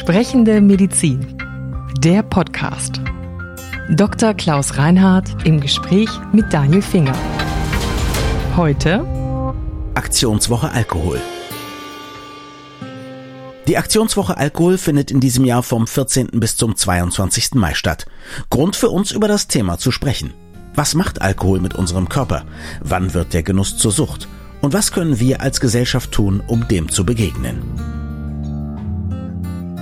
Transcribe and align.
Sprechende 0.00 0.62
Medizin. 0.62 1.36
Der 1.98 2.22
Podcast. 2.22 3.02
Dr. 3.90 4.32
Klaus 4.32 4.78
Reinhardt 4.78 5.46
im 5.46 5.60
Gespräch 5.60 6.08
mit 6.32 6.50
Daniel 6.50 6.80
Finger. 6.80 7.12
Heute 8.56 9.04
Aktionswoche 9.94 10.70
Alkohol. 10.70 11.20
Die 13.68 13.76
Aktionswoche 13.76 14.38
Alkohol 14.38 14.78
findet 14.78 15.10
in 15.10 15.20
diesem 15.20 15.44
Jahr 15.44 15.62
vom 15.62 15.86
14. 15.86 16.28
bis 16.32 16.56
zum 16.56 16.76
22. 16.76 17.56
Mai 17.56 17.74
statt. 17.74 18.06
Grund 18.48 18.76
für 18.76 18.88
uns 18.88 19.12
über 19.12 19.28
das 19.28 19.48
Thema 19.48 19.76
zu 19.76 19.90
sprechen. 19.90 20.32
Was 20.74 20.94
macht 20.94 21.20
Alkohol 21.20 21.60
mit 21.60 21.74
unserem 21.74 22.08
Körper? 22.08 22.46
Wann 22.80 23.12
wird 23.12 23.34
der 23.34 23.42
Genuss 23.42 23.76
zur 23.76 23.92
Sucht? 23.92 24.28
Und 24.62 24.72
was 24.72 24.92
können 24.92 25.20
wir 25.20 25.42
als 25.42 25.60
Gesellschaft 25.60 26.10
tun, 26.10 26.42
um 26.46 26.66
dem 26.68 26.88
zu 26.88 27.04
begegnen? 27.04 27.99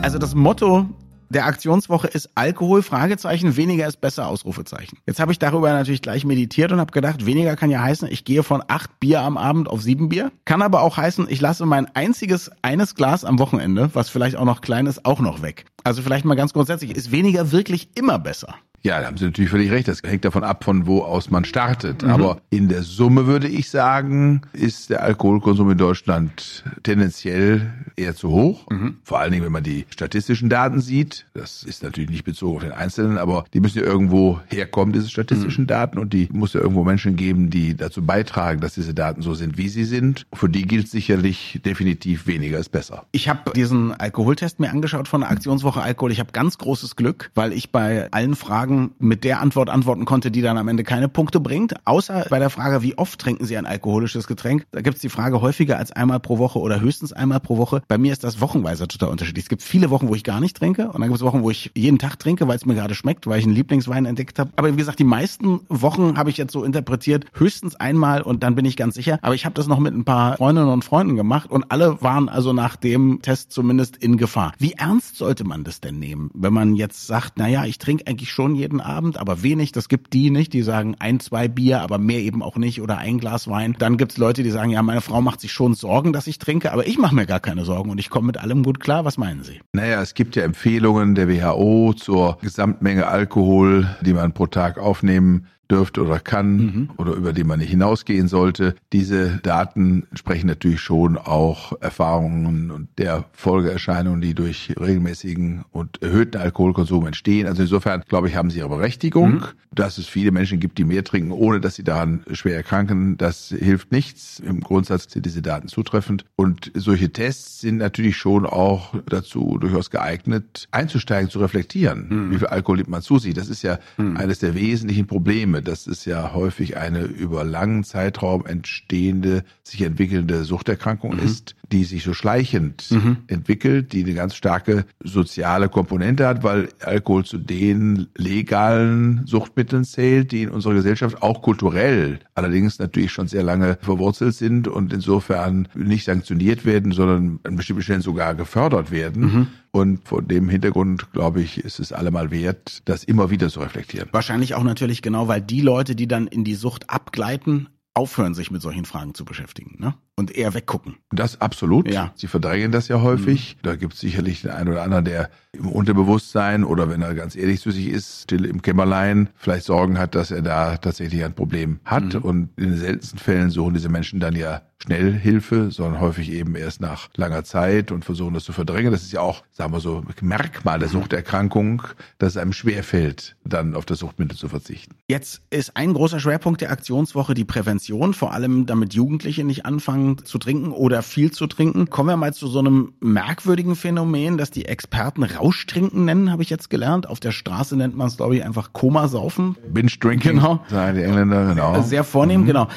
Also 0.02 0.18
das 0.18 0.34
Motto 0.34 0.86
der 1.30 1.44
Aktionswoche 1.44 2.06
ist 2.06 2.30
Alkohol, 2.34 2.82
Fragezeichen, 2.82 3.56
weniger 3.56 3.86
ist 3.86 4.00
besser, 4.00 4.28
Ausrufezeichen. 4.28 4.98
Jetzt 5.06 5.20
habe 5.20 5.32
ich 5.32 5.38
darüber 5.38 5.70
natürlich 5.72 6.00
gleich 6.00 6.24
meditiert 6.24 6.72
und 6.72 6.80
habe 6.80 6.92
gedacht, 6.92 7.26
weniger 7.26 7.54
kann 7.56 7.70
ja 7.70 7.82
heißen, 7.82 8.08
ich 8.10 8.24
gehe 8.24 8.42
von 8.42 8.62
acht 8.66 8.98
Bier 9.00 9.20
am 9.20 9.36
Abend 9.36 9.68
auf 9.68 9.82
sieben 9.82 10.08
Bier. 10.08 10.32
Kann 10.46 10.62
aber 10.62 10.80
auch 10.80 10.96
heißen, 10.96 11.26
ich 11.28 11.40
lasse 11.42 11.66
mein 11.66 11.94
einziges 11.94 12.50
eines 12.62 12.94
Glas 12.94 13.26
am 13.26 13.38
Wochenende, 13.38 13.90
was 13.92 14.08
vielleicht 14.08 14.36
auch 14.36 14.46
noch 14.46 14.62
klein 14.62 14.86
ist, 14.86 15.04
auch 15.04 15.20
noch 15.20 15.42
weg. 15.42 15.66
Also 15.84 16.00
vielleicht 16.00 16.24
mal 16.24 16.34
ganz 16.34 16.54
grundsätzlich, 16.54 16.96
ist 16.96 17.12
weniger 17.12 17.52
wirklich 17.52 17.90
immer 17.94 18.18
besser? 18.18 18.54
Ja, 18.82 19.00
da 19.00 19.06
haben 19.06 19.16
Sie 19.16 19.24
natürlich 19.24 19.50
völlig 19.50 19.70
recht. 19.70 19.88
Das 19.88 20.02
hängt 20.02 20.24
davon 20.24 20.44
ab, 20.44 20.64
von 20.64 20.86
wo 20.86 21.02
aus 21.02 21.30
man 21.30 21.44
startet. 21.44 22.02
Mhm. 22.02 22.10
Aber 22.10 22.40
in 22.50 22.68
der 22.68 22.82
Summe 22.82 23.26
würde 23.26 23.48
ich 23.48 23.70
sagen, 23.70 24.42
ist 24.52 24.90
der 24.90 25.02
Alkoholkonsum 25.02 25.70
in 25.70 25.78
Deutschland 25.78 26.64
tendenziell 26.82 27.72
eher 27.96 28.14
zu 28.14 28.30
hoch. 28.30 28.66
Mhm. 28.70 28.98
Vor 29.02 29.18
allen 29.18 29.32
Dingen, 29.32 29.44
wenn 29.44 29.52
man 29.52 29.64
die 29.64 29.84
statistischen 29.90 30.48
Daten 30.48 30.80
sieht. 30.80 31.26
Das 31.34 31.64
ist 31.64 31.82
natürlich 31.82 32.10
nicht 32.10 32.24
bezogen 32.24 32.56
auf 32.56 32.62
den 32.62 32.72
Einzelnen, 32.72 33.18
aber 33.18 33.44
die 33.52 33.60
müssen 33.60 33.78
ja 33.78 33.84
irgendwo 33.84 34.40
herkommen, 34.46 34.92
diese 34.92 35.08
statistischen 35.08 35.64
mhm. 35.64 35.68
Daten. 35.68 35.98
Und 35.98 36.12
die 36.12 36.28
muss 36.32 36.52
ja 36.52 36.60
irgendwo 36.60 36.84
Menschen 36.84 37.16
geben, 37.16 37.50
die 37.50 37.76
dazu 37.76 38.04
beitragen, 38.04 38.60
dass 38.60 38.74
diese 38.74 38.94
Daten 38.94 39.22
so 39.22 39.34
sind, 39.34 39.58
wie 39.58 39.68
sie 39.68 39.84
sind. 39.84 40.26
Für 40.32 40.48
die 40.48 40.62
gilt 40.62 40.88
sicherlich 40.88 41.60
definitiv 41.64 42.26
weniger 42.26 42.58
ist 42.58 42.70
besser. 42.70 43.06
Ich 43.12 43.28
habe 43.28 43.50
diesen 43.52 43.92
Alkoholtest 43.92 44.60
mir 44.60 44.70
angeschaut 44.70 45.08
von 45.08 45.22
der 45.22 45.30
Aktionswoche 45.30 45.82
Alkohol. 45.82 46.12
Ich 46.12 46.20
habe 46.20 46.32
ganz 46.32 46.58
großes 46.58 46.96
Glück, 46.96 47.30
weil 47.34 47.52
ich 47.52 47.72
bei 47.72 48.10
allen 48.12 48.36
Fragen 48.36 48.67
Fragen 48.68 48.90
mit 48.98 49.24
der 49.24 49.40
Antwort 49.40 49.70
antworten 49.70 50.04
konnte, 50.04 50.30
die 50.30 50.42
dann 50.42 50.58
am 50.58 50.68
Ende 50.68 50.84
keine 50.84 51.08
Punkte 51.08 51.40
bringt. 51.40 51.74
Außer 51.86 52.26
bei 52.28 52.38
der 52.38 52.50
Frage, 52.50 52.82
wie 52.82 52.98
oft 52.98 53.18
trinken 53.18 53.46
Sie 53.46 53.56
ein 53.56 53.64
alkoholisches 53.64 54.26
Getränk? 54.26 54.66
Da 54.72 54.82
gibt 54.82 54.96
es 54.96 55.00
die 55.00 55.08
Frage 55.08 55.40
häufiger 55.40 55.78
als 55.78 55.90
einmal 55.90 56.20
pro 56.20 56.36
Woche 56.36 56.58
oder 56.58 56.80
höchstens 56.80 57.14
einmal 57.14 57.40
pro 57.40 57.56
Woche. 57.56 57.80
Bei 57.88 57.96
mir 57.96 58.12
ist 58.12 58.24
das 58.24 58.42
wochenweise 58.42 58.86
total 58.86 59.08
unterschiedlich. 59.08 59.46
Es 59.46 59.48
gibt 59.48 59.62
viele 59.62 59.88
Wochen, 59.88 60.08
wo 60.08 60.14
ich 60.14 60.22
gar 60.22 60.40
nicht 60.40 60.54
trinke 60.54 60.88
und 60.88 61.00
dann 61.00 61.08
gibt 61.08 61.16
es 61.16 61.22
Wochen, 61.22 61.42
wo 61.42 61.48
ich 61.48 61.70
jeden 61.74 61.98
Tag 61.98 62.18
trinke, 62.18 62.46
weil 62.46 62.56
es 62.56 62.66
mir 62.66 62.74
gerade 62.74 62.94
schmeckt, 62.94 63.26
weil 63.26 63.38
ich 63.38 63.46
einen 63.46 63.54
Lieblingswein 63.54 64.04
entdeckt 64.04 64.38
habe. 64.38 64.50
Aber 64.56 64.70
wie 64.70 64.76
gesagt, 64.76 64.98
die 64.98 65.04
meisten 65.04 65.60
Wochen 65.70 66.18
habe 66.18 66.28
ich 66.28 66.36
jetzt 66.36 66.52
so 66.52 66.62
interpretiert, 66.62 67.24
höchstens 67.32 67.74
einmal 67.76 68.20
und 68.20 68.42
dann 68.42 68.54
bin 68.54 68.66
ich 68.66 68.76
ganz 68.76 68.96
sicher. 68.96 69.18
Aber 69.22 69.34
ich 69.34 69.46
habe 69.46 69.54
das 69.54 69.66
noch 69.66 69.78
mit 69.78 69.94
ein 69.94 70.04
paar 70.04 70.36
Freundinnen 70.36 70.68
und 70.68 70.84
Freunden 70.84 71.16
gemacht 71.16 71.50
und 71.50 71.72
alle 71.72 72.02
waren 72.02 72.28
also 72.28 72.52
nach 72.52 72.76
dem 72.76 73.22
Test 73.22 73.50
zumindest 73.50 73.96
in 73.96 74.18
Gefahr. 74.18 74.52
Wie 74.58 74.72
ernst 74.72 75.16
sollte 75.16 75.44
man 75.44 75.64
das 75.64 75.80
denn 75.80 75.98
nehmen, 75.98 76.30
wenn 76.34 76.52
man 76.52 76.74
jetzt 76.74 77.06
sagt, 77.06 77.38
naja, 77.38 77.64
ich 77.64 77.78
trinke 77.78 78.06
eigentlich 78.06 78.30
schon 78.30 78.57
jeden 78.58 78.80
Abend, 78.80 79.18
aber 79.18 79.42
wenig. 79.42 79.72
Das 79.72 79.88
gibt 79.88 80.12
die 80.12 80.30
nicht, 80.30 80.52
die 80.52 80.62
sagen 80.62 80.96
ein, 80.98 81.20
zwei 81.20 81.48
Bier, 81.48 81.80
aber 81.80 81.98
mehr 81.98 82.20
eben 82.20 82.42
auch 82.42 82.56
nicht 82.56 82.82
oder 82.82 82.98
ein 82.98 83.18
Glas 83.18 83.48
Wein. 83.48 83.76
Dann 83.78 83.96
gibt's 83.96 84.18
Leute, 84.18 84.42
die 84.42 84.50
sagen, 84.50 84.70
ja, 84.70 84.82
meine 84.82 85.00
Frau 85.00 85.22
macht 85.22 85.40
sich 85.40 85.52
schon 85.52 85.74
Sorgen, 85.74 86.12
dass 86.12 86.26
ich 86.26 86.38
trinke, 86.38 86.72
aber 86.72 86.86
ich 86.86 86.98
mache 86.98 87.14
mir 87.14 87.26
gar 87.26 87.40
keine 87.40 87.64
Sorgen 87.64 87.90
und 87.90 87.98
ich 87.98 88.10
komme 88.10 88.26
mit 88.26 88.36
allem 88.36 88.62
gut 88.62 88.80
klar. 88.80 89.04
Was 89.04 89.16
meinen 89.16 89.44
Sie? 89.44 89.60
Naja, 89.72 90.02
es 90.02 90.14
gibt 90.14 90.36
ja 90.36 90.42
Empfehlungen 90.42 91.14
der 91.14 91.28
WHO 91.28 91.94
zur 91.94 92.38
Gesamtmenge 92.42 93.06
Alkohol, 93.06 93.96
die 94.02 94.12
man 94.12 94.32
pro 94.32 94.46
Tag 94.46 94.78
aufnehmen 94.78 95.46
dürfte 95.70 96.02
oder 96.02 96.18
kann 96.18 96.56
mhm. 96.56 96.90
oder 96.96 97.12
über 97.12 97.32
die 97.32 97.44
man 97.44 97.58
nicht 97.58 97.70
hinausgehen 97.70 98.28
sollte. 98.28 98.74
Diese 98.92 99.38
Daten 99.42 100.06
sprechen 100.14 100.46
natürlich 100.46 100.80
schon 100.80 101.18
auch 101.18 101.72
Erfahrungen 101.80 102.70
und 102.70 102.88
der 102.98 103.24
Folgeerscheinungen, 103.32 104.20
die 104.20 104.34
durch 104.34 104.74
regelmäßigen 104.78 105.64
und 105.70 106.02
erhöhten 106.02 106.40
Alkoholkonsum 106.40 107.06
entstehen. 107.06 107.46
Also 107.46 107.62
insofern, 107.62 108.02
glaube 108.08 108.28
ich, 108.28 108.36
haben 108.36 108.50
sie 108.50 108.58
ihre 108.58 108.68
Berechtigung. 108.68 109.32
Mhm. 109.32 109.44
Dass 109.70 109.98
es 109.98 110.06
viele 110.06 110.30
Menschen 110.30 110.60
gibt, 110.60 110.78
die 110.78 110.84
mehr 110.84 111.04
trinken, 111.04 111.30
ohne 111.30 111.60
dass 111.60 111.74
sie 111.74 111.84
daran 111.84 112.22
schwer 112.32 112.56
erkranken, 112.56 113.18
das 113.18 113.48
hilft 113.48 113.92
nichts. 113.92 114.40
Im 114.40 114.60
Grundsatz 114.60 115.12
sind 115.12 115.26
diese 115.26 115.42
Daten 115.42 115.68
zutreffend. 115.68 116.24
Und 116.36 116.72
solche 116.74 117.12
Tests 117.12 117.60
sind 117.60 117.76
natürlich 117.76 118.16
schon 118.16 118.46
auch 118.46 118.94
dazu 119.06 119.58
durchaus 119.60 119.90
geeignet, 119.90 120.68
einzusteigen, 120.70 121.28
zu 121.30 121.38
reflektieren. 121.38 122.06
Mhm. 122.08 122.30
Wie 122.30 122.38
viel 122.38 122.46
Alkohol 122.46 122.78
nimmt 122.78 122.88
man 122.88 123.02
zu 123.02 123.18
sich? 123.18 123.34
Das 123.34 123.50
ist 123.50 123.62
ja 123.62 123.78
mhm. 123.98 124.16
eines 124.16 124.38
der 124.38 124.54
wesentlichen 124.54 125.06
Probleme 125.06 125.57
Probleme. 125.58 125.62
Das 125.62 125.86
ist 125.86 126.04
ja 126.04 126.32
häufig 126.32 126.76
eine 126.76 127.02
über 127.02 127.44
langen 127.44 127.84
Zeitraum 127.84 128.46
entstehende, 128.46 129.44
sich 129.62 129.82
entwickelnde 129.82 130.44
Suchterkrankung 130.44 131.14
mhm. 131.14 131.20
ist, 131.20 131.54
die 131.70 131.84
sich 131.84 132.02
so 132.02 132.14
schleichend 132.14 132.90
mhm. 132.90 133.18
entwickelt, 133.26 133.92
die 133.92 134.04
eine 134.04 134.14
ganz 134.14 134.34
starke 134.34 134.84
soziale 135.02 135.68
Komponente 135.68 136.26
hat, 136.26 136.42
weil 136.42 136.68
Alkohol 136.80 137.24
zu 137.24 137.38
den 137.38 138.08
legalen 138.16 139.26
Suchtmitteln 139.26 139.84
zählt, 139.84 140.32
die 140.32 140.42
in 140.42 140.50
unserer 140.50 140.74
Gesellschaft 140.74 141.22
auch 141.22 141.42
kulturell 141.42 142.20
allerdings 142.34 142.78
natürlich 142.78 143.12
schon 143.12 143.28
sehr 143.28 143.42
lange 143.42 143.78
verwurzelt 143.80 144.34
sind 144.34 144.68
und 144.68 144.92
insofern 144.92 145.68
nicht 145.74 146.04
sanktioniert 146.04 146.64
werden, 146.64 146.92
sondern 146.92 147.40
an 147.44 147.56
bestimmten 147.56 147.82
Stellen 147.82 148.00
sogar 148.00 148.34
gefördert 148.34 148.90
werden. 148.90 149.22
Mhm. 149.22 149.46
Und 149.70 150.06
vor 150.08 150.22
dem 150.22 150.48
Hintergrund, 150.48 151.12
glaube 151.12 151.42
ich, 151.42 151.58
ist 151.58 151.78
es 151.78 151.92
allemal 151.92 152.30
wert, 152.30 152.80
das 152.86 153.04
immer 153.04 153.30
wieder 153.30 153.48
zu 153.48 153.60
reflektieren. 153.60 154.08
Wahrscheinlich 154.12 154.54
auch 154.54 154.62
natürlich 154.62 155.02
genau, 155.02 155.28
weil 155.28 155.42
die 155.42 155.60
Leute, 155.60 155.94
die 155.94 156.08
dann 156.08 156.26
in 156.26 156.44
die 156.44 156.54
Sucht 156.54 156.88
abgleiten, 156.88 157.68
aufhören, 157.98 158.34
sich 158.34 158.50
mit 158.50 158.62
solchen 158.62 158.84
Fragen 158.84 159.14
zu 159.14 159.24
beschäftigen. 159.24 159.76
Ne? 159.78 159.94
und 160.18 160.36
eher 160.36 160.52
weggucken. 160.52 160.96
Das 161.12 161.40
absolut. 161.40 161.88
Ja. 161.88 162.12
Sie 162.16 162.26
verdrängen 162.26 162.72
das 162.72 162.88
ja 162.88 163.00
häufig. 163.00 163.56
Mhm. 163.56 163.62
Da 163.62 163.76
gibt 163.76 163.94
es 163.94 164.00
sicherlich 164.00 164.42
den 164.42 164.50
einen 164.50 164.68
oder 164.68 164.82
anderen, 164.82 165.04
der 165.04 165.30
im 165.52 165.68
Unterbewusstsein 165.68 166.64
oder 166.64 166.90
wenn 166.90 167.00
er 167.02 167.14
ganz 167.14 167.36
ehrlich 167.36 167.60
zu 167.60 167.70
sich 167.70 167.88
ist, 167.88 168.24
still 168.24 168.44
im 168.44 168.60
Kämmerlein, 168.60 169.30
vielleicht 169.36 169.64
Sorgen 169.64 169.98
hat, 169.98 170.16
dass 170.16 170.32
er 170.32 170.42
da 170.42 170.76
tatsächlich 170.76 171.24
ein 171.24 171.34
Problem 171.34 171.78
hat. 171.84 172.14
Mhm. 172.14 172.22
Und 172.22 172.50
in 172.56 172.70
den 172.70 172.78
seltensten 172.78 173.18
Fällen 173.18 173.50
suchen 173.50 173.74
diese 173.74 173.88
Menschen 173.88 174.18
dann 174.18 174.34
ja 174.34 174.62
schnell 174.80 175.12
Hilfe, 175.12 175.70
sondern 175.70 176.00
häufig 176.00 176.30
eben 176.30 176.54
erst 176.54 176.80
nach 176.80 177.08
langer 177.16 177.42
Zeit 177.42 177.90
und 177.90 178.04
versuchen 178.04 178.34
das 178.34 178.44
zu 178.44 178.52
verdrängen. 178.52 178.92
Das 178.92 179.02
ist 179.02 179.12
ja 179.12 179.20
auch, 179.20 179.42
sagen 179.50 179.72
wir 179.72 179.80
so, 179.80 180.04
Merkmal 180.20 180.78
der 180.78 180.88
mhm. 180.88 180.92
Suchterkrankung, 180.92 181.82
dass 182.18 182.30
es 182.30 182.36
einem 182.36 182.52
schwerfällt, 182.52 183.36
dann 183.44 183.74
auf 183.74 183.86
das 183.86 184.00
Suchtmittel 184.00 184.36
zu 184.36 184.48
verzichten. 184.48 184.96
Jetzt 185.08 185.42
ist 185.50 185.76
ein 185.76 185.94
großer 185.94 186.20
Schwerpunkt 186.20 186.60
der 186.60 186.70
Aktionswoche 186.70 187.34
die 187.34 187.44
Prävention, 187.44 187.87
vor 187.88 188.32
allem 188.32 188.66
damit 188.66 188.92
Jugendliche 188.94 189.44
nicht 189.44 189.64
anfangen, 189.64 190.24
zu 190.24 190.38
trinken 190.38 190.72
oder 190.72 191.02
viel 191.02 191.30
zu 191.30 191.46
trinken. 191.46 191.88
Kommen 191.88 192.10
wir 192.10 192.16
mal 192.16 192.34
zu 192.34 192.46
so 192.46 192.58
einem 192.58 192.92
merkwürdigen 193.00 193.76
Phänomen, 193.76 194.36
das 194.36 194.50
die 194.50 194.66
Experten 194.66 195.22
Rauschtrinken 195.22 196.04
nennen, 196.04 196.30
habe 196.30 196.42
ich 196.42 196.50
jetzt 196.50 196.68
gelernt. 196.70 197.08
Auf 197.08 197.20
der 197.20 197.32
Straße 197.32 197.76
nennt 197.76 197.96
man 197.96 198.08
es, 198.08 198.16
glaube 198.16 198.36
ich, 198.36 198.44
einfach 198.44 198.72
Komasaufen. 198.72 199.56
Binge-Drinking, 199.72 200.36
genau. 200.36 200.60
sagen 200.68 200.96
die 200.96 201.02
Engländer, 201.02 201.46
genau. 201.46 201.82
Sehr 201.82 202.04
vornehm, 202.04 202.42
mhm. 202.42 202.46
genau. 202.46 202.68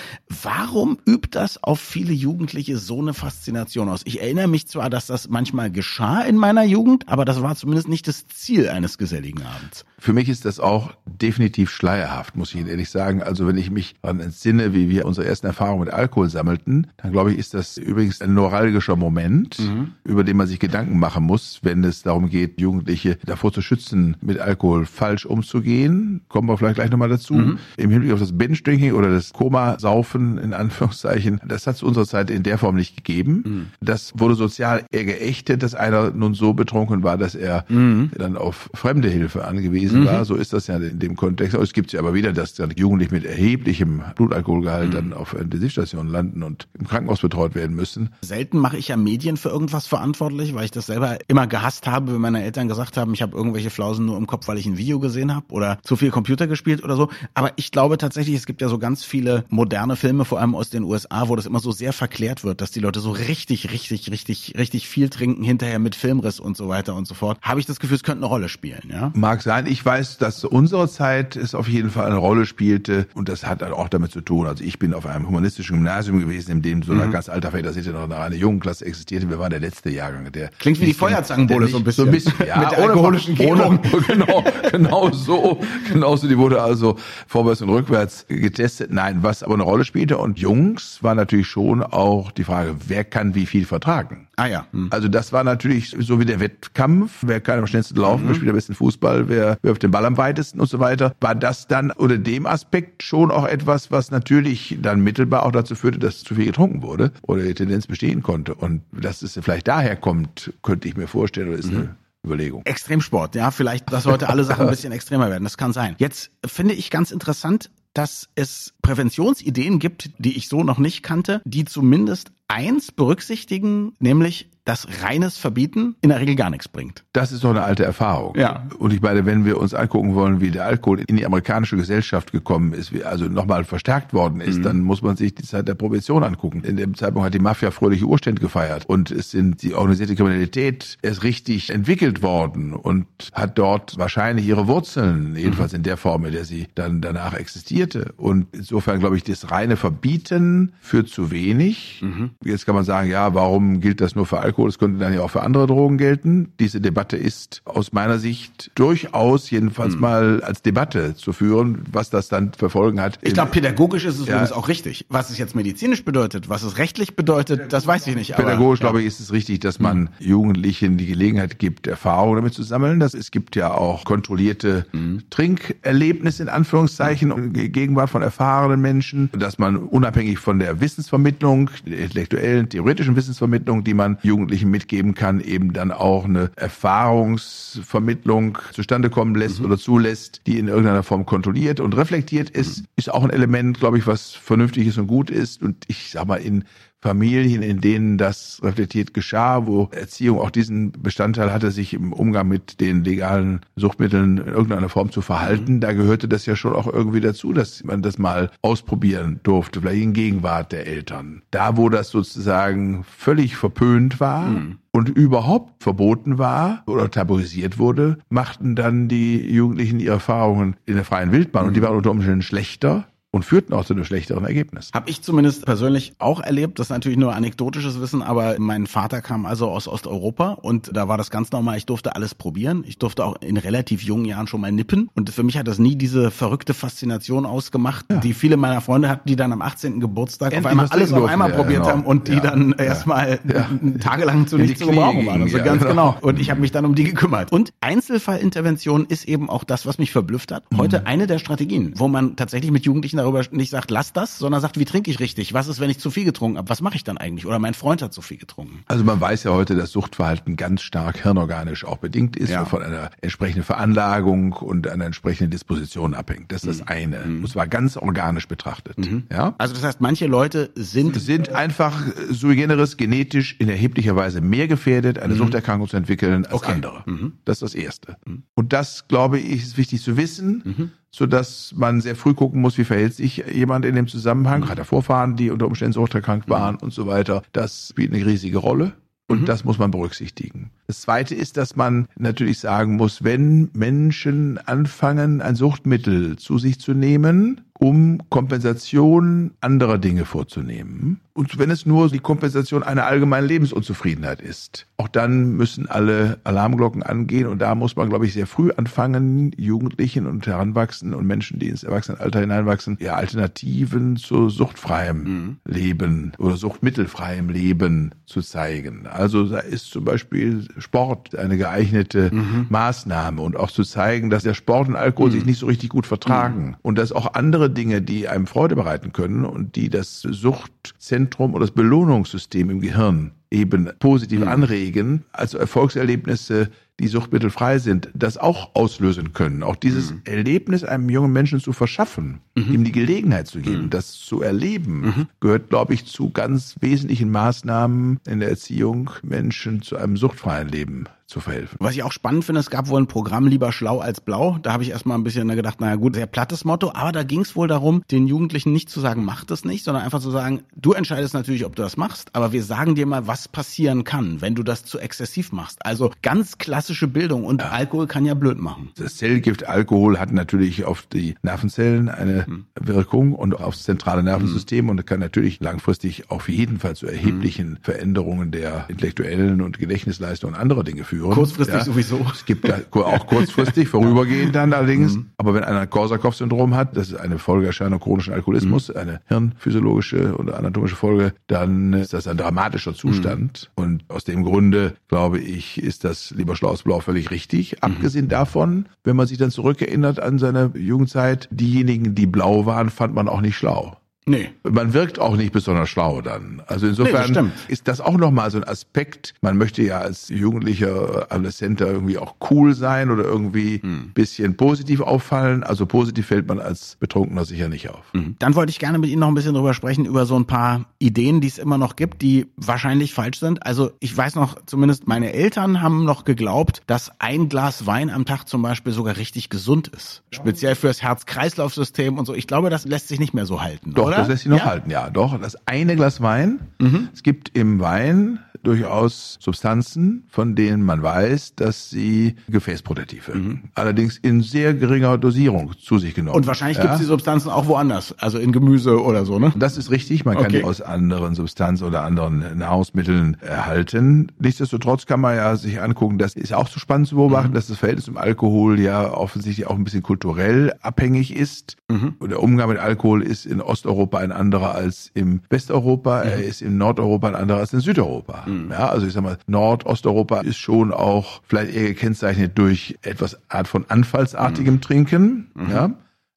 Warum 0.44 0.98
übt 1.06 1.30
das 1.32 1.62
auf 1.64 1.80
viele 1.80 2.14
Jugendliche 2.14 2.78
so 2.78 3.00
eine 3.00 3.14
Faszination 3.14 3.90
aus? 3.90 4.02
Ich 4.06 4.22
erinnere 4.22 4.48
mich 4.48 4.68
zwar, 4.68 4.90
dass 4.90 5.08
das 5.08 5.28
manchmal 5.28 5.72
geschah 5.72 6.22
in 6.22 6.38
meiner 6.38 6.64
Jugend, 6.64 7.10
aber 7.10 7.26
das 7.26 7.42
war 7.42 7.56
zumindest 7.56 7.88
nicht 7.88 8.08
das 8.08 8.28
Ziel 8.28 8.70
eines 8.70 8.98
geselligen 8.98 9.44
Abends. 9.44 9.86
Für 10.00 10.14
mich 10.14 10.30
ist 10.30 10.46
das 10.46 10.60
auch 10.60 10.94
definitiv 11.06 11.70
schleierhaft, 11.70 12.36
muss 12.36 12.54
ich 12.54 12.60
Ihnen 12.60 12.70
ehrlich 12.70 12.90
sagen. 12.90 13.22
Also 13.22 13.46
wenn 13.46 13.58
ich 13.58 13.70
mich 13.70 13.96
daran 14.02 14.20
entsinne, 14.20 14.74
wie 14.74 14.90
wir 14.90 15.01
unsere 15.06 15.28
ersten 15.28 15.48
Erfahrungen 15.48 15.86
mit 15.86 15.94
Alkohol 15.94 16.30
sammelten, 16.30 16.88
dann 16.98 17.12
glaube 17.12 17.32
ich, 17.32 17.40
ist 17.40 17.54
das 17.54 17.78
übrigens 17.78 18.22
ein 18.22 18.34
neuralgischer 18.34 18.96
Moment, 18.96 19.60
mhm. 19.60 19.92
über 20.04 20.24
den 20.24 20.38
man 20.38 20.48
sich 20.48 20.60
Gedanken 20.60 21.00
machen 21.00 21.24
muss, 21.24 21.60
wenn 21.64 21.84
es 21.84 22.04
darum 22.04 22.30
geht, 22.30 22.60
Jugendliche 22.60 23.18
davor 23.26 23.52
zu 23.52 23.62
schützen, 23.62 24.18
mit 24.22 24.40
Alkohol 24.40 24.86
falsch 24.86 25.26
umzugehen. 25.26 26.22
Kommen 26.30 26.48
wir 26.48 26.58
vielleicht 26.58 26.76
gleich 26.76 26.92
nochmal 26.92 27.10
dazu. 27.10 27.34
Mhm. 27.34 27.60
Im 27.78 27.90
Hinblick 27.90 28.14
auf 28.14 28.20
das 28.20 28.38
Binge-Drinking 28.38 28.94
oder 28.94 29.10
das 29.10 29.34
Koma-Saufen 29.34 30.38
in 30.38 30.54
Anführungszeichen, 30.54 31.40
das 31.46 31.68
hat 31.68 31.76
es 31.76 31.84
unserer 31.84 32.06
Zeit 32.06 32.30
in 32.30 32.44
der 32.44 32.58
Form 32.58 32.76
nicht 32.76 32.98
gegeben. 32.98 33.44
Mhm. 33.46 33.68
Das 33.82 34.14
wurde 34.16 34.36
sozial 34.36 34.84
eher 34.92 35.06
geächtet, 35.06 35.64
dass 35.64 35.76
einer 35.76 36.12
nun 36.12 36.34
so 36.34 36.54
betrunken 36.54 37.04
war, 37.04 37.18
dass 37.18 37.36
er 37.36 37.66
mhm. 37.70 38.12
dann 38.18 38.38
auf 38.38 38.70
fremde 38.74 39.10
Hilfe 39.10 39.46
angewiesen 39.46 40.02
mhm. 40.02 40.06
war. 40.06 40.26
So 40.26 40.36
ist 40.36 40.54
das 40.54 40.68
ja 40.68 40.78
in 40.78 41.00
dem 41.00 41.16
Kontext. 41.16 41.56
Es 41.56 41.74
gibt 41.74 41.92
ja 41.92 42.00
aber 42.00 42.14
wieder, 42.14 42.34
dass 42.34 42.54
dann 42.54 42.72
Jugendliche 42.76 43.14
mit 43.14 43.26
erheblichem 43.26 44.02
Blutalkoholgehalt 44.16 44.81
Fall 44.82 45.02
mhm. 45.02 45.10
dann 45.10 45.14
auf 45.14 45.34
Intensivstation 45.34 46.08
landen 46.08 46.44
und 46.44 46.68
im 46.78 46.88
Krankenhaus 46.88 47.22
betreut 47.22 47.56
werden 47.56 47.76
müssen. 47.76 48.10
Selten 48.22 48.58
mache 48.58 48.78
ich 48.78 48.90
ja 48.90 48.98
Medien 48.98 49.38
für 49.38 49.50
irgendwas 49.50 49.88
verantwortlich, 49.88 50.54
weil 50.56 50.66
ich 50.66 50.72
das 50.72 50.88
selber 50.88 51.18
immer 51.28 51.48
gehasst 51.48 51.88
habe, 51.88 52.14
wenn 52.14 52.22
meine 52.22 52.44
Eltern 52.44 52.68
gesagt 52.68 52.98
haben, 52.98 53.14
ich 53.14 53.22
habe 53.22 53.36
irgendwelche 53.36 53.70
Flausen 53.70 54.06
nur 54.06 54.18
im 54.18 54.28
Kopf, 54.28 54.48
weil 54.48 54.58
ich 54.58 54.66
ein 54.66 54.78
Video 54.78 55.00
gesehen 55.00 55.34
habe 55.34 55.46
oder 55.50 55.80
zu 55.84 55.96
viel 55.96 56.12
Computer 56.12 56.48
gespielt 56.48 56.84
oder 56.84 56.96
so. 56.96 57.10
Aber 57.34 57.52
ich 57.56 57.72
glaube 57.72 57.98
tatsächlich, 57.98 58.36
es 58.36 58.46
gibt 58.46 58.62
ja 58.62 58.70
so 58.70 58.78
ganz 58.78 59.04
viele 59.04 59.46
moderne 59.50 59.96
Filme, 59.96 60.26
vor 60.26 60.40
allem 60.40 60.56
aus 60.56 60.70
den 60.70 60.84
USA, 60.84 61.28
wo 61.28 61.36
das 61.36 61.46
immer 61.46 61.60
so 61.60 61.72
sehr 61.72 61.94
verklärt 61.94 62.44
wird, 62.44 62.62
dass 62.62 62.72
die 62.72 62.80
Leute 62.80 63.00
so 63.00 63.12
richtig, 63.12 63.72
richtig, 63.72 64.12
richtig, 64.12 64.56
richtig 64.58 64.88
viel 64.88 65.10
trinken 65.10 65.44
hinterher 65.44 65.80
mit 65.80 65.96
Filmriss 65.96 66.40
und 66.40 66.58
so 66.58 66.68
weiter 66.68 66.96
und 66.96 67.08
so 67.08 67.14
fort. 67.14 67.38
Habe 67.42 67.60
ich 67.60 67.66
das 67.66 67.80
Gefühl, 67.80 67.96
es 67.96 68.04
könnte 68.04 68.20
eine 68.20 68.28
Rolle 68.28 68.50
spielen, 68.50 68.90
ja? 68.92 69.12
Mag 69.16 69.42
sein. 69.42 69.68
Ich 69.68 69.86
weiß, 69.86 70.18
dass 70.18 70.44
unsere 70.44 70.90
Zeit 70.90 71.36
es 71.36 71.56
auf 71.56 71.68
jeden 71.68 71.90
Fall 71.90 72.06
eine 72.06 72.18
Rolle 72.18 72.46
spielte 72.46 73.08
und 73.14 73.30
das 73.30 73.46
hat 73.46 73.64
auch 73.64 73.90
damit 73.90 74.12
zu 74.12 74.22
tun. 74.22 74.48
Also 74.48 74.64
ich 74.64 74.71
bin 74.80 74.94
auf 74.94 75.06
einem 75.06 75.28
humanistischen 75.28 75.78
Gymnasium 75.78 76.20
gewesen, 76.20 76.52
in 76.52 76.62
dem 76.62 76.84
so 76.84 76.94
ein 76.94 77.08
mhm. 77.08 77.12
ganz 77.12 77.30
alter 77.30 77.52
Väter 77.52 77.74
sitte 77.74 77.92
noch 77.92 78.10
eine 78.10 78.36
Jungenklasse 78.36 78.86
existierte. 78.86 79.30
Wir 79.30 79.40
waren 79.40 79.50
der 79.50 79.60
letzte 79.60 79.90
Jahrgang. 79.90 80.32
Der 80.32 80.50
Klingt 80.60 80.80
wie 80.82 80.86
die 80.86 80.94
Feuerzangenbowle 80.94 81.68
so 81.68 81.78
ein 81.78 81.84
bisschen. 81.84 82.06
So 82.06 82.10
ein 82.10 82.12
bisschen, 82.12 82.34
ja. 82.46 82.58
Mit 82.60 82.72
der 82.72 82.80
ohne, 82.80 82.94
alkoholischen 82.94 83.40
ohne, 83.40 83.80
genau, 84.08 84.44
genau 84.72 85.12
so. 85.12 85.60
Genau 85.92 86.16
so. 86.16 86.28
Die 86.28 86.38
wurde 86.38 86.62
also 86.62 86.98
vorwärts 87.28 87.62
und 87.62 87.70
rückwärts 87.70 88.26
getestet. 88.28 88.92
Nein, 88.92 89.20
was 89.22 89.44
aber 89.44 89.56
eine 89.56 89.64
Rolle 89.64 89.86
spielte 89.86 90.18
und 90.18 90.40
Jungs 90.40 91.00
war 91.02 91.16
natürlich 91.16 91.48
schon 91.48 91.84
auch 91.84 92.32
die 92.32 92.44
Frage, 92.44 92.76
wer 92.88 93.04
kann 93.04 93.36
wie 93.36 93.46
viel 93.46 93.66
vertragen? 93.66 94.28
Ah 94.42 94.48
ja. 94.48 94.66
Hm. 94.72 94.88
Also 94.90 95.08
das 95.08 95.32
war 95.32 95.44
natürlich 95.44 95.96
so 96.00 96.20
wie 96.20 96.26
der 96.26 96.40
Wettkampf, 96.40 97.20
wer 97.22 97.42
kann 97.42 97.60
am 97.60 97.68
schnellsten 97.68 97.96
laufen, 97.96 98.24
mhm. 98.24 98.30
wer 98.30 98.36
spielt 98.36 98.50
am 98.50 98.56
besten 98.56 98.74
Fußball, 98.74 99.30
wer 99.30 99.60
wirft 99.62 99.84
den 99.84 99.92
Ball 99.92 100.04
am 100.04 100.18
weitesten 100.18 100.60
und 100.60 100.68
so 100.68 100.80
weiter. 100.80 101.14
War 101.22 101.36
das 101.36 101.68
dann 101.68 101.92
unter 101.92 102.18
dem 102.18 102.48
Aspekt 102.48 103.04
schon 103.04 103.30
auch 103.30 103.46
etwas, 103.46 103.92
was 103.92 104.10
natürlich 104.10 104.80
dann 104.82 105.02
mittelbar 105.02 105.46
auch 105.46 105.52
dazu 105.52 105.76
führte, 105.76 106.00
dass 106.00 106.24
zu 106.24 106.34
viel 106.34 106.46
getrunken 106.46 106.82
wurde 106.82 107.12
oder 107.22 107.44
die 107.44 107.54
Tendenz 107.54 107.86
bestehen 107.86 108.24
konnte. 108.24 108.56
Und 108.56 108.82
dass 108.92 109.22
es 109.22 109.38
vielleicht 109.40 109.68
daher 109.68 109.96
kommt, 109.96 110.52
könnte 110.64 110.88
ich 110.88 110.98
mir 110.98 111.08
vorstellen, 111.08 111.50
oder 111.50 111.60
ist 111.60 111.72
mhm. 111.72 111.78
eine 111.78 111.96
Überlegung. 112.26 112.66
Extremsport, 112.66 113.36
ja, 113.36 113.52
vielleicht, 113.52 113.94
dass 113.94 114.08
heute 114.08 114.28
alle 114.28 114.44
Sachen 114.44 114.66
ein 114.66 114.70
bisschen 114.72 114.92
extremer 114.92 115.30
werden. 115.30 115.44
Das 115.44 115.58
kann 115.58 115.72
sein. 115.72 115.96
Jetzt 116.00 116.32
finde 116.44 116.74
ich 116.74 116.90
ganz 116.90 117.12
interessant, 117.12 117.70
dass 117.94 118.30
es 118.36 118.74
Präventionsideen 118.82 119.80
gibt, 119.80 120.12
die 120.18 120.38
ich 120.38 120.48
so 120.48 120.64
noch 120.64 120.78
nicht 120.78 121.04
kannte, 121.04 121.42
die 121.46 121.66
zumindest 121.66 122.32
eins 122.52 122.92
berücksichtigen, 122.92 123.94
nämlich 124.00 124.50
dass 124.66 124.88
reines 125.04 125.38
Verbieten 125.38 125.96
in 126.02 126.10
der 126.10 126.20
Regel 126.20 126.36
gar 126.36 126.50
nichts 126.50 126.68
bringt. 126.68 127.04
Das 127.14 127.32
ist 127.32 127.44
doch 127.44 127.50
eine 127.50 127.64
alte 127.64 127.84
Erfahrung. 127.84 128.36
Ja. 128.38 128.68
Und 128.78 128.94
ich 128.94 129.02
meine, 129.02 129.26
wenn 129.26 129.44
wir 129.44 129.58
uns 129.58 129.74
angucken 129.74 130.14
wollen, 130.14 130.40
wie 130.40 130.52
der 130.52 130.66
Alkohol 130.66 131.00
in 131.00 131.18
die 131.18 131.26
amerikanische 131.26 131.78
Gesellschaft 131.78 132.32
gekommen 132.32 132.74
ist, 132.74 132.94
wie 132.94 133.04
also 133.04 133.26
nochmal 133.26 133.64
verstärkt 133.64 134.14
worden 134.14 134.40
ist, 134.40 134.60
mhm. 134.60 134.64
dann 134.64 134.82
muss 134.82 135.02
man 135.02 135.18
sich 135.18 135.34
die 135.34 135.44
Zeit 135.44 135.68
der 135.68 135.74
Prohibition 135.74 136.24
angucken. 136.24 136.64
In 136.64 136.78
dem 136.78 136.96
Zeitpunkt 136.96 137.26
hat 137.26 137.34
die 137.34 137.40
Mafia 137.40 137.72
fröhliche 137.72 138.06
Urstände 138.06 138.40
gefeiert 138.40 138.86
und 138.86 139.10
es 139.10 139.32
sind 139.32 139.64
die 139.64 139.74
organisierte 139.74 140.16
Kriminalität 140.16 140.98
erst 141.02 141.24
richtig 141.24 141.72
entwickelt 141.72 142.22
worden 142.22 142.74
und 142.74 143.08
hat 143.34 143.58
dort 143.58 143.98
wahrscheinlich 143.98 144.46
ihre 144.46 144.68
Wurzeln, 144.68 145.36
jedenfalls 145.36 145.72
mhm. 145.72 145.78
in 145.78 145.84
der 145.84 145.98
Form, 145.98 146.26
in 146.26 146.34
der 146.34 146.46
sie 146.46 146.68
dann 146.76 147.02
danach 147.02 147.34
existierte. 147.34 148.14
Und 148.18 148.48
insofern 148.52 149.00
glaube 149.00 149.18
ich, 149.18 149.24
das 149.24 149.50
reine 149.50 149.76
Verbieten 149.76 150.74
führt 150.82 151.10
zu 151.10 151.32
wenig. 151.32 152.02
Mhm. 152.04 152.32
Jetzt 152.44 152.66
kann 152.66 152.76
man 152.76 152.84
sagen, 152.84 153.10
ja, 153.10 153.34
warum 153.34 153.82
gilt 153.82 154.02
das 154.02 154.16
nur 154.16 154.26
für 154.26 154.40
Alkohol? 154.40 154.70
Es 154.70 154.80
könnte 154.80 155.00
dann 155.00 155.14
ja 155.14 155.22
auch 155.22 155.30
für 155.30 155.42
andere 155.42 155.68
Drogen 155.68 155.98
gelten. 155.98 156.52
Diese 156.60 156.82
Debatte 156.82 157.18
ist 157.18 157.62
aus 157.66 157.94
meiner 157.94 158.20
Sicht 158.20 158.72
durchaus 158.76 159.50
jedenfalls 159.50 159.94
hm. 159.94 160.02
mal 160.02 160.44
als 160.44 160.62
Debatte 160.62 161.16
zu 161.16 161.34
führen, 161.34 161.84
was 161.92 162.10
das 162.10 162.30
dann 162.30 162.52
für 162.58 162.70
Folgen 162.70 163.00
hat. 163.00 163.20
Ich 163.22 163.34
glaube, 163.34 163.52
pädagogisch 163.52 164.06
ist 164.06 164.20
es 164.20 164.28
ja. 164.28 164.34
übrigens 164.34 164.52
auch 164.52 164.68
richtig. 164.68 165.06
Was 165.10 165.30
es 165.30 165.38
jetzt 165.38 165.56
medizinisch 165.56 166.04
bedeutet, 166.04 166.50
was 166.50 166.64
es 166.64 166.78
rechtlich 166.78 167.16
bedeutet, 167.16 167.72
das 167.74 167.86
weiß 167.86 168.08
ich 168.08 168.16
nicht. 168.16 168.34
Aber, 168.34 168.44
pädagogisch, 168.44 168.80
ja. 168.80 168.86
glaube 168.88 169.02
ich, 169.02 169.08
ist 169.08 169.20
es 169.20 169.32
richtig, 169.32 169.60
dass 169.60 169.80
man 169.80 169.98
hm. 169.98 170.10
Jugendlichen 170.20 170.98
die 170.98 171.06
Gelegenheit 171.06 171.60
gibt, 171.60 171.88
Erfahrungen 171.88 172.38
damit 172.38 172.54
zu 172.54 172.64
sammeln. 172.64 173.00
Das, 173.00 173.14
es 173.14 173.32
gibt 173.32 173.56
ja 173.56 173.74
auch 173.74 174.04
kontrollierte 174.04 174.86
hm. 174.92 175.24
Trinkerlebnisse 175.30 176.44
in 176.44 176.50
Anführungszeichen, 176.50 177.34
hm. 177.34 177.54
Gegenwart 177.54 178.10
von 178.10 178.22
erfahrenen 178.22 178.82
Menschen, 178.82 179.30
dass 179.38 179.60
man 179.60 179.78
unabhängig 179.78 180.40
von 180.40 180.60
der 180.60 180.82
Wissensvermittlung, 180.82 181.70
der 181.86 182.31
intellektuellen, 182.32 182.70
theoretischen 182.70 183.16
Wissensvermittlung, 183.16 183.84
die 183.84 183.94
man 183.94 184.18
Jugendlichen 184.24 184.70
mitgeben 184.70 185.14
kann, 185.14 185.42
eben 185.42 185.74
dann 185.74 185.92
auch 185.92 186.26
eine 186.26 186.52
Erfahrungsvermittlung 186.56 188.58
zustande 188.72 189.10
kommen 189.10 189.36
lässt 189.36 189.60
mhm. 189.60 189.66
oder 189.66 189.78
zulässt, 189.78 190.42
die 190.48 190.60
in 190.60 190.68
irgendeiner 190.68 191.04
Form 191.04 191.26
kontrolliert 191.26 191.80
und 191.80 191.96
reflektiert 191.96 192.50
ist, 192.50 192.82
mhm. 192.82 192.86
ist 192.96 193.14
auch 193.14 193.24
ein 193.24 193.30
Element, 193.30 193.80
glaube 193.80 193.98
ich, 193.98 194.08
was 194.08 194.32
vernünftig 194.32 194.88
ist 194.88 194.98
und 194.98 195.08
gut 195.08 195.30
ist. 195.30 195.62
Und 195.62 195.86
ich 195.88 196.12
sag 196.12 196.28
mal, 196.28 196.38
in 196.38 196.64
Familien, 197.02 197.64
in 197.64 197.82
denen 197.82 198.18
das 198.18 198.60
reflektiert 198.64 199.14
geschah, 199.14 199.66
wo 199.66 199.90
Erziehung 199.92 200.40
auch 200.40 200.52
diesen 200.52 200.92
Bestandteil 200.92 201.52
hatte, 201.52 201.72
sich 201.72 201.94
im 201.94 202.14
Umgang 202.14 202.48
mit 202.48 202.80
den 202.80 203.04
legalen 203.04 203.62
Suchtmitteln 203.76 204.38
in 204.38 204.48
irgendeiner 204.48 204.90
Form 204.90 205.12
zu 205.12 205.22
verhalten, 205.22 205.76
mhm. 205.76 205.80
da 205.82 205.94
gehörte 205.94 206.28
das 206.28 206.46
ja 206.46 206.56
schon 206.56 206.74
auch 206.74 206.88
irgendwie 206.88 207.22
dazu, 207.22 207.54
dass 207.54 207.84
man 207.84 208.02
das 208.02 208.20
mal 208.20 208.52
ausprobieren 208.62 209.40
durfte, 209.44 209.82
vielleicht 209.82 210.04
in 210.04 210.14
Gegenwart 210.14 210.72
der 210.72 210.86
Eltern. 210.86 211.42
Da, 211.50 211.76
wo 211.76 211.90
das 211.90 212.10
sozusagen 212.10 213.04
völlig 213.04 213.56
verpönt 213.56 214.20
war, 214.20 214.48
mhm 214.48 214.78
und 214.92 215.10
überhaupt 215.10 215.82
verboten 215.82 216.38
war 216.38 216.84
oder 216.86 217.10
tabuisiert 217.10 217.80
wurde, 217.80 218.18
machten 218.30 218.76
dann 218.76 219.08
die 219.08 219.38
Jugendlichen 219.38 220.00
ihre 220.00 220.16
Erfahrungen 220.16 220.76
in 220.86 220.96
der 220.96 221.06
freien 221.06 221.32
Wildbahn 221.32 221.68
und 221.68 221.76
die 221.76 221.80
mhm. 221.80 221.86
waren 221.86 221.98
unter 221.98 222.12
Umständen 222.12 222.42
schlechter 222.42 223.06
und 223.32 223.46
führten 223.46 223.74
auch 223.74 223.86
zu 223.86 223.94
einem 223.94 224.04
schlechteren 224.04 224.44
Ergebnis. 224.44 224.92
Habe 224.94 225.10
ich 225.10 225.22
zumindest 225.22 225.66
persönlich 225.66 226.14
auch 226.20 226.42
erlebt. 226.42 226.80
Das 226.80 226.88
ist 226.88 226.92
natürlich 226.92 227.18
nur 227.18 227.34
anekdotisches 227.34 228.02
Wissen, 228.02 228.22
aber 228.22 228.56
mein 228.60 228.88
Vater 228.88 229.22
kam 229.22 229.46
also 229.46 229.70
aus 229.70 229.88
Osteuropa 229.88 230.52
und 230.62 230.96
da 230.96 231.08
war 231.08 231.18
das 231.18 231.32
ganz 231.32 231.52
normal. 231.52 231.78
Ich 231.78 231.86
durfte 231.86 232.16
alles 232.16 232.36
probieren. 232.36 232.84
Ich 232.86 232.98
durfte 232.98 233.24
auch 233.24 233.38
in 233.42 233.56
relativ 233.56 234.04
jungen 234.04 234.26
Jahren 234.26 234.48
schon 234.48 234.60
mal 234.60 234.72
nippen 234.72 235.10
und 235.16 235.30
für 235.30 235.44
mich 235.44 235.58
hat 235.58 235.68
das 235.68 235.80
nie 235.80 235.96
diese 235.96 236.30
verrückte 236.30 236.74
Faszination 236.74 237.46
ausgemacht, 237.46 238.06
ja. 238.12 238.18
die 238.18 238.34
viele 238.34 238.58
meiner 238.58 238.82
Freunde 238.82 239.08
hatten, 239.08 239.28
die 239.30 239.38
dann 239.38 239.54
am 239.54 239.62
18. 239.62 240.02
Geburtstag 240.02 240.52
Endlich 240.52 240.66
auf 240.66 240.72
einmal 240.72 240.88
alles 240.88 241.14
auf 241.14 241.30
einmal 241.30 241.50
ja, 241.52 241.56
probiert 241.56 241.84
genau. 241.84 241.94
haben 241.96 242.06
und 242.06 242.28
die 242.28 242.34
ja. 242.34 242.40
dann 242.42 242.74
erstmal 242.74 243.40
tagelang 244.02 244.48
zu 244.48 244.58
nichts 244.58 244.80
zu 244.80 244.88
gebrauchen 244.88 245.26
waren. 245.26 245.44
Also 245.44 245.58
ganz 245.60 245.84
genau. 245.84 246.14
genau. 246.14 246.18
Und 246.22 246.40
ich 246.40 246.50
habe 246.50 246.60
mich 246.60 246.72
dann 246.72 246.84
um 246.84 246.96
die 246.96 247.06
gekümmert. 247.06 247.52
Und 247.52 247.72
Einzelfallintervention 247.80 249.06
ist 249.06 249.26
eben 249.26 249.50
auch 249.50 249.64
das, 249.64 249.86
was 249.86 249.98
mich 250.00 250.12
verblüfft 250.12 250.52
hat. 250.52 250.66
Heute 250.76 251.00
mhm. 251.00 251.08
eine 251.08 251.28
der 251.28 251.40
Strategien, 251.40 251.94
wo 251.96 252.10
man 252.10 252.36
tatsächlich 252.36 252.72
mit 252.72 252.84
Jugendlichen 252.84 253.21
darüber 253.22 253.44
nicht 253.52 253.70
sagt, 253.70 253.92
lass 253.92 254.14
das, 254.14 254.38
sondern 254.38 254.62
sagt, 254.62 254.80
wie 254.80 254.86
trinke 254.86 255.10
ich 255.12 255.20
richtig? 255.20 255.54
Was 255.54 255.68
ist, 255.68 255.80
wenn 255.80 255.90
ich 255.90 256.00
zu 256.00 256.12
viel 256.12 256.26
getrunken 256.26 256.58
habe? 256.58 256.70
Was 256.70 256.82
mache 256.82 256.96
ich 256.96 257.04
dann 257.04 257.18
eigentlich? 257.18 257.46
Oder 257.46 257.60
mein 257.60 257.74
Freund 257.74 258.02
hat 258.02 258.14
zu 258.14 258.22
viel 258.22 258.38
getrunken. 258.38 258.84
Also 258.88 259.04
man 259.04 259.20
weiß 259.22 259.44
ja 259.44 259.52
heute, 259.52 259.76
dass 259.76 259.92
Suchtverhalten 259.92 260.56
ganz 260.56 260.82
stark 260.82 261.24
hirnorganisch 261.24 261.86
auch 261.86 261.98
bedingt 261.98 262.36
ist, 262.36 262.50
ja. 262.50 262.66
von 262.66 262.82
einer 262.82 263.12
entsprechenden 263.22 263.64
Veranlagung 263.64 264.54
und 264.54 264.88
einer 264.88 265.06
entsprechenden 265.06 265.52
Disposition 265.52 266.14
abhängt. 266.14 266.52
Das 266.52 266.64
ist 266.64 266.72
das 266.72 266.80
mhm. 266.80 266.88
eine. 266.88 267.20
Mhm. 267.20 267.44
Und 267.44 267.50
zwar 267.50 267.68
ganz 267.68 267.98
organisch 267.98 268.48
betrachtet. 268.48 268.98
Mhm. 268.98 269.24
Ja? 269.32 269.56
Also 269.58 269.74
das 269.74 269.84
heißt, 269.84 270.02
manche 270.02 270.28
Leute 270.28 270.72
sind 270.76 271.20
sind 271.20 271.50
einfach 271.50 272.02
sui 272.30 272.56
generis 272.56 272.98
genetisch 272.98 273.56
in 273.60 273.70
erheblicher 273.70 274.16
Weise 274.16 274.42
mehr 274.42 274.68
gefährdet, 274.68 275.20
eine 275.20 275.34
mhm. 275.34 275.40
Suchterkrankung 275.40 275.88
zu 275.88 275.98
entwickeln 275.98 276.46
als 276.46 276.54
okay. 276.54 276.72
andere. 276.74 277.04
Mhm. 277.06 277.34
Das 277.46 277.58
ist 277.58 277.62
das 277.62 277.76
Erste. 277.76 278.18
Mhm. 278.26 278.44
Und 278.56 278.74
das, 278.74 279.08
glaube 279.08 279.40
ich, 279.40 279.64
ist 279.64 279.78
wichtig 279.78 280.02
zu 280.02 280.18
wissen 280.18 280.92
so 281.12 281.26
dass 281.26 281.74
man 281.76 282.02
sehr 282.02 282.16
früh 282.16 282.34
gucken 282.34 282.62
muss, 282.62 282.78
wie 282.78 282.86
verhält 282.86 283.14
sich 283.14 283.44
jemand 283.54 283.86
in 283.86 283.96
dem 283.96 284.08
Zusammenhang. 284.08 284.70
Hat 284.70 284.80
er 284.80 284.86
Vorfahren, 284.86 285.36
die 285.36 285.52
unter 285.52 285.68
Umständen 285.68 285.94
suchterkrankt 285.94 286.50
waren 286.50 286.76
mhm. 286.76 286.82
und 286.82 286.94
so 286.94 287.06
weiter. 287.06 287.44
Das 287.52 287.90
spielt 287.90 288.14
eine 288.14 288.26
riesige 288.26 288.58
Rolle. 288.58 288.94
Und 289.28 289.42
mhm. 289.42 289.46
das 289.46 289.64
muss 289.64 289.78
man 289.78 289.92
berücksichtigen. 289.92 290.72
Das 290.88 291.02
Zweite 291.02 291.36
ist, 291.36 291.56
dass 291.56 291.78
man 291.78 292.08
natürlich 292.18 292.60
sagen 292.60 292.98
muss, 292.98 293.24
wenn 293.24 293.70
Menschen 293.74 294.58
anfangen, 294.58 295.42
ein 295.42 295.56
Suchtmittel 295.56 296.36
zu 296.36 296.58
sich 296.58 296.80
zu 296.80 296.94
nehmen, 296.94 297.62
um 297.82 298.20
Kompensation 298.30 299.56
anderer 299.60 299.98
Dinge 299.98 300.26
vorzunehmen. 300.26 301.20
Und 301.34 301.58
wenn 301.58 301.72
es 301.72 301.86
nur 301.86 302.10
die 302.10 302.20
Kompensation 302.20 302.84
einer 302.84 303.06
allgemeinen 303.06 303.48
Lebensunzufriedenheit 303.48 304.42
ist, 304.42 304.86
auch 304.98 305.08
dann 305.08 305.54
müssen 305.54 305.90
alle 305.90 306.40
Alarmglocken 306.44 307.02
angehen. 307.04 307.48
Und 307.48 307.60
da 307.60 307.74
muss 307.74 307.96
man, 307.96 308.10
glaube 308.10 308.26
ich, 308.26 308.34
sehr 308.34 308.48
früh 308.48 308.72
anfangen, 308.72 309.52
Jugendlichen 309.58 310.28
und 310.28 310.46
Heranwachsenden 310.46 311.18
und 311.18 311.26
Menschen, 311.26 311.58
die 311.58 311.70
ins 311.70 311.84
Erwachsenenalter 311.84 312.42
hineinwachsen, 312.42 312.98
ja, 313.00 313.16
Alternativen 313.16 314.18
zu 314.18 314.50
suchtfreiem 314.50 315.24
mhm. 315.24 315.58
Leben 315.66 316.34
oder 316.38 316.58
suchtmittelfreiem 316.58 317.50
Leben 317.50 318.14
zu 318.26 318.42
zeigen. 318.42 319.08
Also 319.08 319.46
da 319.46 319.60
ist 319.60 319.90
zum 319.90 320.04
Beispiel 320.04 320.68
Sport 320.78 321.36
eine 321.36 321.58
geeignete 321.58 322.30
mhm. 322.32 322.68
Maßnahme 322.70 323.42
und 323.42 323.56
auch 323.56 323.72
zu 323.72 323.84
zeigen, 323.84 324.30
dass 324.30 324.44
der 324.44 324.54
Sport 324.54 324.90
und 324.90 324.96
Alkohol 324.98 325.30
mhm. 325.30 325.34
sich 325.34 325.46
nicht 325.46 325.60
so 325.60 325.66
richtig 325.66 325.90
gut 325.90 326.06
vertragen 326.06 326.68
mhm. 326.68 326.76
und 326.82 326.98
dass 326.98 327.12
auch 327.12 327.34
andere 327.34 327.71
Dinge, 327.72 328.02
die 328.02 328.28
einem 328.28 328.48
Freude 328.48 328.76
bereiten 328.76 329.14
können 329.14 329.46
und 329.46 329.76
die 329.76 329.90
das 329.90 330.22
Suchtzentrum 330.22 331.54
oder 331.54 331.62
das 331.62 331.72
Belohnungssystem 331.72 332.70
im 332.70 332.82
Gehirn 332.82 333.32
eben 333.50 333.90
positiv 334.00 334.42
mhm. 334.42 334.48
anregen, 334.48 335.26
also 335.32 335.58
Erfolgserlebnisse 335.58 336.70
die 337.02 337.08
suchtmittelfrei 337.08 337.80
sind, 337.80 338.10
das 338.14 338.38
auch 338.38 338.76
auslösen 338.76 339.34
können. 339.34 339.64
Auch 339.64 339.76
dieses 339.76 340.12
mhm. 340.12 340.22
Erlebnis 340.26 340.84
einem 340.84 341.10
jungen 341.10 341.34
Menschen 341.34 341.60
zu 341.60 341.74
verschaffen, 341.74 342.42
mhm. 342.56 342.74
ihm 342.74 342.84
die 342.84 342.92
Gelegenheit 342.92 343.48
zu 343.48 343.60
geben, 343.60 343.86
mhm. 343.86 343.90
das 343.90 344.14
zu 344.14 344.42
erleben, 344.42 345.02
mhm. 345.02 345.28
gehört, 345.40 345.70
glaube 345.70 345.96
ich, 345.96 346.06
zu 346.06 346.30
ganz 346.30 346.76
wesentlichen 346.80 347.32
Maßnahmen 347.32 348.20
in 348.28 348.40
der 348.40 348.50
Erziehung, 348.50 349.10
Menschen 349.24 349.82
zu 349.82 349.98
einem 349.98 350.16
suchtfreien 350.16 350.70
Leben 350.70 351.06
zu 351.32 351.40
verhelfen. 351.40 351.78
Was 351.80 351.94
ich 351.94 352.04
auch 352.04 352.12
spannend 352.12 352.44
finde, 352.44 352.60
es 352.60 352.70
gab 352.70 352.90
wohl 352.90 353.02
ein 353.02 353.08
Programm 353.08 353.48
Lieber 353.48 353.72
schlau 353.72 354.00
als 354.00 354.20
blau. 354.20 354.60
Da 354.62 354.74
habe 354.74 354.84
ich 354.84 354.90
erstmal 354.90 355.18
ein 355.18 355.24
bisschen 355.24 355.48
gedacht, 355.48 355.80
naja 355.80 355.96
gut, 355.96 356.16
sehr 356.16 356.28
plattes 356.28 356.66
Motto, 356.66 356.92
aber 356.94 357.14
da 357.14 357.24
ging 357.24 357.40
es 357.40 357.56
wohl 357.56 357.70
darum, 357.70 358.04
den 358.12 358.28
Jugendlichen 358.28 358.74
nicht 358.74 358.90
zu 358.90 359.00
sagen, 359.00 359.24
mach 359.24 359.46
das 359.46 359.64
nicht, 359.64 359.86
sondern 359.86 360.04
einfach 360.04 360.20
zu 360.20 360.30
sagen, 360.30 360.64
du 360.76 360.92
entscheidest 360.92 361.34
natürlich, 361.34 361.66
ob 361.66 361.76
du 361.76 361.82
das 361.82 361.96
machst, 361.96 362.36
aber 362.36 362.52
wir 362.52 362.64
sagen 362.64 362.96
dir 362.96 363.06
mal, 363.06 363.28
was 363.28 363.48
passieren 363.48 364.04
kann, 364.04 364.42
wenn 364.42 364.56
du 364.56 364.64
das 364.64 364.84
zu 364.84 365.00
exzessiv 365.00 365.54
machst. 365.54 365.86
Also 365.86 366.12
ganz 366.22 366.58
klassische 366.92 367.08
Bildung 367.08 367.46
und 367.46 367.62
ja. 367.62 367.70
Alkohol 367.70 368.06
kann 368.08 368.26
ja 368.26 368.34
blöd 368.34 368.60
machen. 368.60 368.90
Das 368.98 369.16
Zellgift 369.16 369.66
Alkohol 369.68 370.20
hat 370.20 370.34
natürlich 370.34 370.84
auf 370.84 371.04
die 371.04 371.36
Nervenzellen 371.42 372.10
eine 372.10 372.46
hm. 372.46 372.66
Wirkung 372.80 373.34
und 373.34 373.58
aufs 373.60 373.84
zentrale 373.84 374.24
Nervensystem 374.24 374.86
hm. 374.86 374.90
und 374.90 375.08
kann 375.08 375.22
natürlich 375.22 375.62
langfristig 375.62 376.30
auf 376.30 376.50
jeden 376.50 376.80
Fall 376.80 376.96
zu 376.98 377.08
erheblichen 377.08 377.76
hm. 377.76 377.78
Veränderungen 377.82 378.52
der 378.52 378.86
intellektuellen 378.90 379.62
und 379.62 379.80
Gedächtnisleistung 379.80 380.52
und 380.52 380.56
anderer 380.58 380.84
Dinge 380.84 381.06
führen. 381.06 381.32
Kurzfristig 381.32 381.76
ja. 381.76 381.84
sowieso. 381.86 382.26
Es 382.34 382.46
gibt 382.46 382.70
auch 382.94 383.28
kurzfristig, 383.28 383.88
vorübergehend 383.88 384.54
dann 384.54 384.74
allerdings. 384.74 385.16
Mhm. 385.16 385.30
Aber 385.38 385.54
wenn 385.54 385.64
einer 385.64 385.88
Korsakow-Syndrom 385.88 386.76
hat, 386.76 386.98
das 386.98 387.12
ist 387.12 387.16
eine 387.16 387.40
Folgeerscheinung 387.40 388.00
chronischen 388.00 388.34
Alkoholismus, 388.34 388.90
mhm. 388.90 388.98
eine 388.98 389.22
hirnphysiologische 389.28 390.36
oder 390.36 390.58
anatomische 390.58 390.96
Folge, 390.96 391.34
dann 391.48 391.94
ist 391.94 392.14
das 392.14 392.28
ein 392.28 392.38
dramatischer 392.38 392.94
Zustand. 392.94 393.72
Mhm. 393.78 393.84
Und 393.84 394.04
aus 394.10 394.26
dem 394.26 394.44
Grunde, 394.44 394.96
glaube 395.08 395.40
ich, 395.40 395.82
ist 395.82 396.04
das 396.04 396.32
lieber 396.32 396.56
Schlaues 396.72 396.84
Blau 396.84 397.00
völlig 397.02 397.32
richtig. 397.32 397.74
Mhm. 397.74 397.78
Abgesehen 397.82 398.28
davon, 398.30 398.86
wenn 399.04 399.16
man 399.16 399.28
sich 399.28 399.38
dann 399.38 399.52
zurückerinnert 399.52 400.20
an 400.20 400.40
seine 400.40 400.72
Jugendzeit, 400.74 401.50
diejenigen, 401.52 402.16
die 402.16 402.28
blau 402.28 402.66
waren, 402.66 402.90
fand 402.90 403.14
man 403.14 403.28
auch 403.28 403.42
nicht 403.42 403.58
schlau. 403.58 403.98
Nee. 404.28 404.52
Man 404.64 404.94
wirkt 404.94 405.18
auch 405.20 405.36
nicht 405.36 405.52
besonders 405.52 405.90
schlau 405.90 406.22
dann. 406.22 406.62
Also 406.68 406.86
insofern 406.88 407.32
nee, 407.32 407.34
das 407.34 407.46
ist 407.68 407.88
das 407.88 408.02
auch 408.02 408.18
nochmal 408.18 408.52
so 408.52 408.58
ein 408.58 408.64
Aspekt. 408.64 409.34
Man 409.42 409.58
möchte 409.58 409.82
ja 409.82 410.00
als 410.00 410.30
jugendlicher 410.30 411.32
Adoleszenter 411.32 411.88
irgendwie 411.88 412.20
auch 412.20 412.36
cool 412.52 412.76
sein 412.76 413.10
oder 413.10 413.24
irgendwie 413.24 413.82
hm. 413.82 414.12
bisschen 414.14 414.58
positiv 414.58 415.02
auffallen. 415.02 415.64
Also 415.64 415.88
positiv 415.88 416.28
fällt 416.28 416.48
man 416.48 416.60
als 416.60 416.98
Betrunkener 417.00 417.46
sicher 417.46 417.68
nicht 417.68 417.90
auf. 417.90 418.04
Mhm. 418.14 418.36
Dann 418.38 418.54
wollte 418.54 418.70
ich 418.70 418.78
gerne 418.78 419.00
mit 419.00 419.10
Ihnen 419.10 419.22
noch 419.22 419.28
ein 419.28 419.34
bisschen 419.34 419.56
drüber 419.56 419.74
sprechen, 419.74 420.06
über 420.06 420.28
so 420.28 420.36
ein 420.36 420.46
paar 420.46 420.86
Ideen, 421.00 421.42
die 421.42 421.48
es 421.48 421.58
immer 421.58 421.80
noch 421.80 421.96
gibt, 421.96 422.22
die 422.22 422.46
wahrscheinlich 422.58 423.16
falsch 423.16 423.40
sind. 423.40 423.66
Also 423.66 423.92
ich 424.00 424.16
weiß 424.16 424.36
noch, 424.36 424.58
zumindest 424.68 425.08
meine 425.08 425.34
Eltern 425.34 425.82
haben 425.82 426.06
noch 426.06 426.26
geglaubt, 426.26 426.84
dass 426.86 427.12
ein 427.20 427.50
Glas 427.50 427.88
Wein 427.88 428.12
am 428.12 428.26
Tag 428.26 428.48
zum 428.48 428.62
Beispiel 428.62 428.94
sogar 428.94 429.18
richtig 429.18 429.50
gesund 429.50 429.88
ist. 429.88 430.22
Speziell 430.30 430.76
fürs 430.76 431.02
Herz-Kreislauf-System 431.02 432.20
und 432.20 432.26
so. 432.26 432.36
Ich 432.36 432.46
glaube, 432.46 432.70
das 432.70 432.86
lässt 432.86 433.08
sich 433.08 433.20
nicht 433.20 433.34
mehr 433.34 433.48
so 433.48 433.62
halten. 433.62 433.94
Doch, 433.96 434.12
oder? 434.12 434.21
Das 434.22 434.30
lässt 434.30 434.44
sich 434.44 434.52
noch 434.52 434.60
ja? 434.60 434.66
halten, 434.66 434.90
ja. 434.90 435.10
Doch, 435.10 435.40
das 435.40 435.56
eine 435.68 435.96
Glas 435.96 436.22
Wein. 436.22 436.60
Mhm. 436.80 437.10
Es 437.14 437.24
gibt 437.24 437.56
im 437.58 437.80
Wein 437.80 438.40
durchaus 438.64 439.38
Substanzen, 439.40 440.24
von 440.30 440.56
denen 440.56 440.84
man 440.84 441.02
weiß, 441.02 441.56
dass 441.56 441.90
sie 441.90 442.36
gefäßprotektiv 442.48 443.28
wirken. 443.28 443.48
Mhm. 443.48 443.62
Allerdings 443.76 444.18
in 444.18 444.42
sehr 444.42 444.74
geringer 444.74 445.18
Dosierung 445.18 445.74
zu 445.80 445.98
sich 445.98 446.14
genommen. 446.14 446.36
Und 446.36 446.48
wahrscheinlich 446.48 446.78
ja? 446.78 446.84
gibt 446.84 446.94
es 446.96 447.00
die 447.00 447.06
Substanzen 447.06 447.50
auch 447.50 447.68
woanders, 447.68 448.16
also 448.20 448.38
in 448.38 448.52
Gemüse 448.52 449.02
oder 449.02 449.26
so, 449.26 449.40
ne? 449.40 449.52
Das 449.56 449.78
ist 449.78 449.92
richtig. 449.92 450.26
Man 450.26 450.36
okay. 450.36 450.44
kann 450.44 450.52
die 450.54 450.64
aus 450.64 450.82
anderen 450.82 451.36
Substanzen 451.36 451.86
oder 451.86 452.04
anderen 452.04 452.58
Nahrungsmitteln 452.58 453.38
erhalten. 453.42 454.32
Nichtsdestotrotz 454.40 455.06
kann 455.06 455.20
man 455.20 455.36
ja 455.36 455.56
sich 455.56 455.82
angucken, 455.82 456.18
das 456.18 456.36
ist 456.36 456.54
auch 456.54 456.68
so 456.68 456.80
spannend 456.80 457.08
zu 457.08 457.16
beobachten, 457.16 457.50
mhm. 457.50 457.56
dass 457.56 457.68
das 457.68 457.78
Verhältnis 457.78 458.06
zum 458.06 458.18
Alkohol 458.18 458.80
ja 458.80 459.12
offensichtlich 459.12 459.68
auch 459.68 459.76
ein 459.76 459.84
bisschen 459.84 460.04
kulturell 460.04 460.74
abhängig 460.82 461.36
ist. 461.36 461.78
Mhm. 461.90 462.16
Der 462.30 462.42
Umgang 462.42 462.70
mit 462.70 462.78
Alkohol 462.78 463.24
ist 463.24 463.46
in 463.46 463.62
Osteuropa 463.62 464.01
ein 464.20 464.32
anderer 464.32 464.76
als 464.76 465.12
im 465.14 465.42
Westeuropa, 465.50 466.22
er 466.22 466.38
mhm. 466.38 466.44
ist 466.44 466.62
in 466.62 466.78
Nordeuropa 466.78 467.28
ein 467.28 467.36
anderer 467.36 467.60
als 467.60 467.74
in 467.74 467.80
Südeuropa. 467.80 468.46
Mhm. 468.48 468.72
Ja, 468.72 468.90
also 468.90 469.08
ich 469.08 469.14
sag 469.14 469.24
mal, 469.24 469.38
Nordosteuropa 469.48 470.42
ist 470.42 470.58
schon 470.58 470.92
auch 470.92 471.42
vielleicht 471.46 471.76
eher 471.76 471.90
gekennzeichnet 471.90 472.58
durch 472.58 472.98
etwas 473.02 473.40
Art 473.50 473.68
von 473.68 473.86
anfallsartigem 473.88 474.76
mhm. 474.76 474.82
Trinken. 474.82 475.52
Ja 475.70 475.92